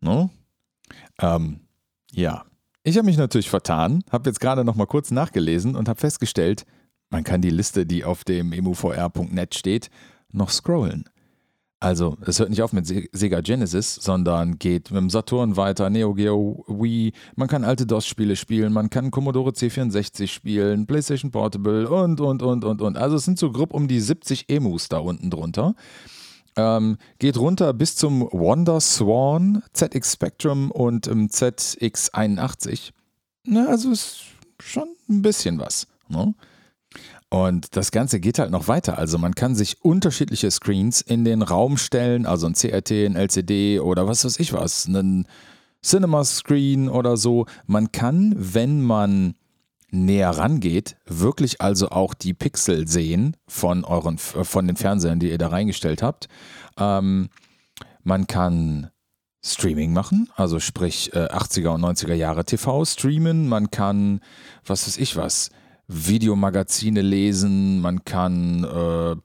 ne? 0.00 0.30
Ähm, 1.20 1.60
ja. 2.10 2.46
Ich 2.84 2.96
habe 2.96 3.04
mich 3.04 3.18
natürlich 3.18 3.50
vertan, 3.50 4.02
habe 4.10 4.30
jetzt 4.30 4.40
gerade 4.40 4.64
noch 4.64 4.76
mal 4.76 4.86
kurz 4.86 5.10
nachgelesen 5.10 5.76
und 5.76 5.90
habe 5.90 6.00
festgestellt, 6.00 6.64
man 7.10 7.22
kann 7.22 7.42
die 7.42 7.50
Liste, 7.50 7.84
die 7.84 8.04
auf 8.04 8.24
dem 8.24 8.52
emuvr.net 8.52 9.54
steht, 9.54 9.90
noch 10.32 10.48
scrollen. 10.48 11.04
Also, 11.80 12.16
es 12.26 12.40
hört 12.40 12.50
nicht 12.50 12.62
auf 12.62 12.72
mit 12.72 12.86
Sega 12.86 13.40
Genesis, 13.40 13.94
sondern 13.94 14.58
geht 14.58 14.90
mit 14.90 15.00
dem 15.00 15.10
Saturn 15.10 15.56
weiter, 15.56 15.88
Neo 15.90 16.12
Geo, 16.12 16.64
Wii. 16.66 17.12
Man 17.36 17.46
kann 17.46 17.62
alte 17.62 17.86
DOS-Spiele 17.86 18.34
spielen, 18.34 18.72
man 18.72 18.90
kann 18.90 19.12
Commodore 19.12 19.52
C64 19.52 20.26
spielen, 20.26 20.86
PlayStation 20.86 21.30
Portable 21.30 21.88
und, 21.88 22.20
und, 22.20 22.42
und, 22.42 22.64
und, 22.64 22.82
und. 22.82 22.96
Also, 22.96 23.14
es 23.14 23.24
sind 23.24 23.38
so 23.38 23.52
grob 23.52 23.72
um 23.72 23.86
die 23.86 24.00
70 24.00 24.48
Emus 24.48 24.88
da 24.88 24.98
unten 24.98 25.30
drunter. 25.30 25.76
Ähm, 26.56 26.98
geht 27.20 27.36
runter 27.36 27.72
bis 27.72 27.94
zum 27.94 28.22
Wonder 28.32 28.80
Swan, 28.80 29.62
ZX 29.72 30.12
Spectrum 30.12 30.72
und 30.72 31.06
ähm, 31.06 31.28
ZX81. 31.28 32.90
Na, 33.44 33.66
also, 33.68 33.92
ist 33.92 34.22
schon 34.58 34.88
ein 35.08 35.22
bisschen 35.22 35.60
was. 35.60 35.86
Ne? 36.08 36.34
Und 37.30 37.76
das 37.76 37.90
Ganze 37.90 38.20
geht 38.20 38.38
halt 38.38 38.50
noch 38.50 38.68
weiter. 38.68 38.98
Also 38.98 39.18
man 39.18 39.34
kann 39.34 39.54
sich 39.54 39.84
unterschiedliche 39.84 40.50
Screens 40.50 41.02
in 41.02 41.24
den 41.24 41.42
Raum 41.42 41.76
stellen, 41.76 42.24
also 42.24 42.46
ein 42.46 42.54
CRT, 42.54 42.90
ein 42.90 43.16
LCD 43.16 43.80
oder 43.80 44.08
was 44.08 44.24
weiß 44.24 44.40
ich 44.40 44.52
was, 44.52 44.86
einen 44.86 45.26
Cinema-Screen 45.82 46.88
oder 46.88 47.16
so. 47.16 47.46
Man 47.66 47.92
kann, 47.92 48.34
wenn 48.36 48.80
man 48.80 49.34
näher 49.90 50.30
rangeht, 50.30 50.96
wirklich 51.06 51.60
also 51.60 51.90
auch 51.90 52.14
die 52.14 52.34
Pixel 52.34 52.88
sehen 52.88 53.36
von 53.46 53.84
euren, 53.84 54.18
von 54.18 54.66
den 54.66 54.76
Fernsehern, 54.76 55.18
die 55.18 55.30
ihr 55.30 55.38
da 55.38 55.48
reingestellt 55.48 56.02
habt. 56.02 56.28
Ähm, 56.78 57.28
man 58.02 58.26
kann 58.26 58.90
Streaming 59.44 59.92
machen, 59.92 60.30
also 60.34 60.60
sprich 60.60 61.12
äh, 61.14 61.26
80er 61.26 61.68
und 61.68 61.82
90er 61.82 62.14
Jahre 62.14 62.44
TV 62.44 62.84
streamen. 62.84 63.48
Man 63.48 63.70
kann, 63.70 64.20
was 64.66 64.86
weiß 64.86 64.98
ich 64.98 65.16
was, 65.16 65.50
Videomagazine 65.88 67.00
lesen, 67.00 67.80
man 67.80 68.04
kann, 68.04 68.64
äh, 68.64 69.16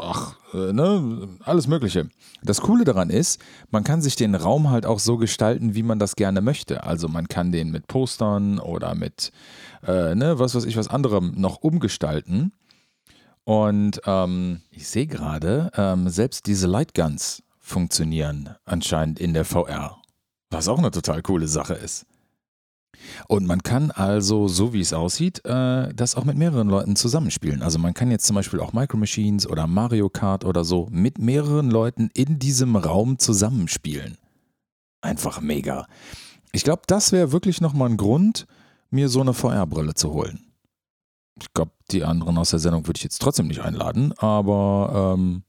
ach, 0.00 0.36
äh, 0.52 0.72
ne, 0.72 1.28
alles 1.44 1.68
Mögliche. 1.68 2.08
Das 2.42 2.60
Coole 2.60 2.84
daran 2.84 3.10
ist, 3.10 3.40
man 3.70 3.84
kann 3.84 4.02
sich 4.02 4.16
den 4.16 4.34
Raum 4.34 4.70
halt 4.70 4.86
auch 4.86 4.98
so 4.98 5.16
gestalten, 5.16 5.74
wie 5.74 5.84
man 5.84 6.00
das 6.00 6.16
gerne 6.16 6.40
möchte. 6.40 6.82
Also 6.82 7.08
man 7.08 7.28
kann 7.28 7.52
den 7.52 7.70
mit 7.70 7.86
Postern 7.86 8.58
oder 8.58 8.94
mit, 8.94 9.32
äh, 9.86 10.14
ne, 10.14 10.38
was 10.38 10.54
weiß 10.54 10.64
ich, 10.64 10.76
was 10.76 10.88
anderem 10.88 11.32
noch 11.36 11.58
umgestalten. 11.58 12.52
Und 13.44 14.00
ähm, 14.04 14.60
ich 14.70 14.88
sehe 14.88 15.06
gerade, 15.06 15.70
ähm, 15.76 16.08
selbst 16.08 16.46
diese 16.46 16.66
Lightguns 16.66 17.42
funktionieren 17.60 18.50
anscheinend 18.64 19.20
in 19.20 19.32
der 19.32 19.44
VR. 19.44 20.02
Was 20.50 20.68
auch 20.68 20.78
eine 20.78 20.90
total 20.90 21.22
coole 21.22 21.48
Sache 21.48 21.74
ist. 21.74 22.04
Und 23.26 23.46
man 23.46 23.62
kann 23.62 23.90
also, 23.90 24.48
so 24.48 24.72
wie 24.72 24.80
es 24.80 24.92
aussieht, 24.92 25.44
äh, 25.44 25.92
das 25.94 26.14
auch 26.14 26.24
mit 26.24 26.36
mehreren 26.36 26.68
Leuten 26.68 26.96
zusammenspielen. 26.96 27.62
Also 27.62 27.78
man 27.78 27.94
kann 27.94 28.10
jetzt 28.10 28.26
zum 28.26 28.36
Beispiel 28.36 28.60
auch 28.60 28.72
Micro 28.72 28.96
Machines 28.96 29.46
oder 29.46 29.66
Mario 29.66 30.08
Kart 30.08 30.44
oder 30.44 30.64
so 30.64 30.88
mit 30.90 31.18
mehreren 31.18 31.70
Leuten 31.70 32.10
in 32.14 32.38
diesem 32.38 32.76
Raum 32.76 33.18
zusammenspielen. 33.18 34.18
Einfach 35.00 35.40
mega. 35.40 35.86
Ich 36.52 36.64
glaube, 36.64 36.82
das 36.86 37.12
wäre 37.12 37.32
wirklich 37.32 37.60
nochmal 37.60 37.90
ein 37.90 37.96
Grund, 37.96 38.46
mir 38.90 39.08
so 39.08 39.20
eine 39.20 39.34
VR-Brille 39.34 39.94
zu 39.94 40.12
holen. 40.12 40.40
Ich 41.40 41.52
glaube, 41.52 41.72
die 41.90 42.04
anderen 42.04 42.38
aus 42.38 42.50
der 42.50 42.58
Sendung 42.58 42.86
würde 42.86 42.98
ich 42.98 43.04
jetzt 43.04 43.20
trotzdem 43.20 43.46
nicht 43.46 43.60
einladen, 43.60 44.12
aber 44.18 45.14
ähm, 45.16 45.44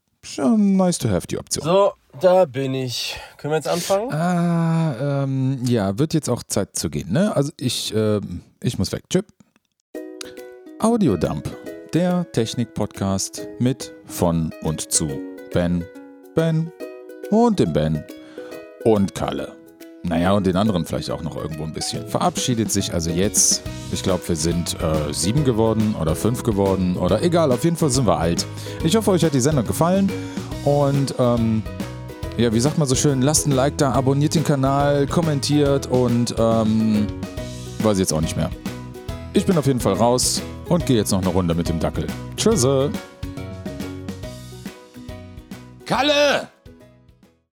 nice 0.76 0.98
to 0.98 1.08
have 1.08 1.26
die 1.26 1.38
Option. 1.38 1.64
So, 1.64 1.92
da 2.20 2.44
bin 2.44 2.74
ich. 2.74 3.18
Können 3.36 3.52
wir 3.52 3.56
jetzt 3.56 3.68
anfangen? 3.68 4.12
Ah, 4.12 5.22
ähm, 5.24 5.60
ja, 5.66 5.98
wird 5.98 6.14
jetzt 6.14 6.28
auch 6.28 6.42
Zeit 6.42 6.76
zu 6.76 6.90
gehen, 6.90 7.12
ne? 7.12 7.34
Also 7.36 7.52
ich, 7.58 7.94
äh, 7.94 8.20
ich 8.62 8.78
muss 8.78 8.92
weg. 8.92 9.02
Tschüss. 9.08 9.24
Audiodump, 10.80 11.48
der 11.92 12.30
Technik-Podcast 12.32 13.46
mit, 13.58 13.92
von 14.06 14.50
und 14.62 14.90
zu 14.90 15.08
Ben, 15.52 15.84
Ben 16.34 16.72
und 17.30 17.58
dem 17.58 17.72
Ben 17.72 18.02
und 18.84 19.14
Kalle. 19.14 19.56
Naja, 20.02 20.32
und 20.32 20.46
den 20.46 20.56
anderen 20.56 20.86
vielleicht 20.86 21.10
auch 21.10 21.22
noch 21.22 21.36
irgendwo 21.36 21.64
ein 21.64 21.74
bisschen. 21.74 22.06
Verabschiedet 22.08 22.72
sich 22.72 22.94
also 22.94 23.10
jetzt. 23.10 23.62
Ich 23.92 24.02
glaube, 24.02 24.26
wir 24.26 24.36
sind 24.36 24.80
äh, 24.80 25.12
sieben 25.12 25.44
geworden 25.44 25.94
oder 26.00 26.16
fünf 26.16 26.42
geworden 26.42 26.96
oder 26.96 27.22
egal, 27.22 27.52
auf 27.52 27.64
jeden 27.64 27.76
Fall 27.76 27.90
sind 27.90 28.06
wir 28.06 28.16
alt. 28.16 28.46
Ich 28.82 28.96
hoffe, 28.96 29.10
euch 29.10 29.22
hat 29.22 29.34
die 29.34 29.40
Sendung 29.40 29.66
gefallen 29.66 30.10
und 30.64 31.14
ähm, 31.18 31.62
ja, 32.40 32.54
wie 32.54 32.60
sagt 32.60 32.78
man 32.78 32.88
so 32.88 32.94
schön, 32.94 33.20
lasst 33.20 33.46
ein 33.46 33.52
Like 33.52 33.76
da, 33.76 33.92
abonniert 33.92 34.34
den 34.34 34.44
Kanal, 34.44 35.06
kommentiert 35.06 35.86
und 35.86 36.34
ähm, 36.38 37.06
weiß 37.80 37.96
ich 37.96 38.00
jetzt 38.00 38.12
auch 38.12 38.20
nicht 38.20 38.36
mehr. 38.36 38.50
Ich 39.34 39.44
bin 39.44 39.58
auf 39.58 39.66
jeden 39.66 39.80
Fall 39.80 39.92
raus 39.92 40.40
und 40.68 40.86
gehe 40.86 40.96
jetzt 40.96 41.12
noch 41.12 41.20
eine 41.20 41.28
Runde 41.28 41.54
mit 41.54 41.68
dem 41.68 41.78
Dackel. 41.78 42.06
Tschüss. 42.36 42.66
Kalle! 45.84 46.48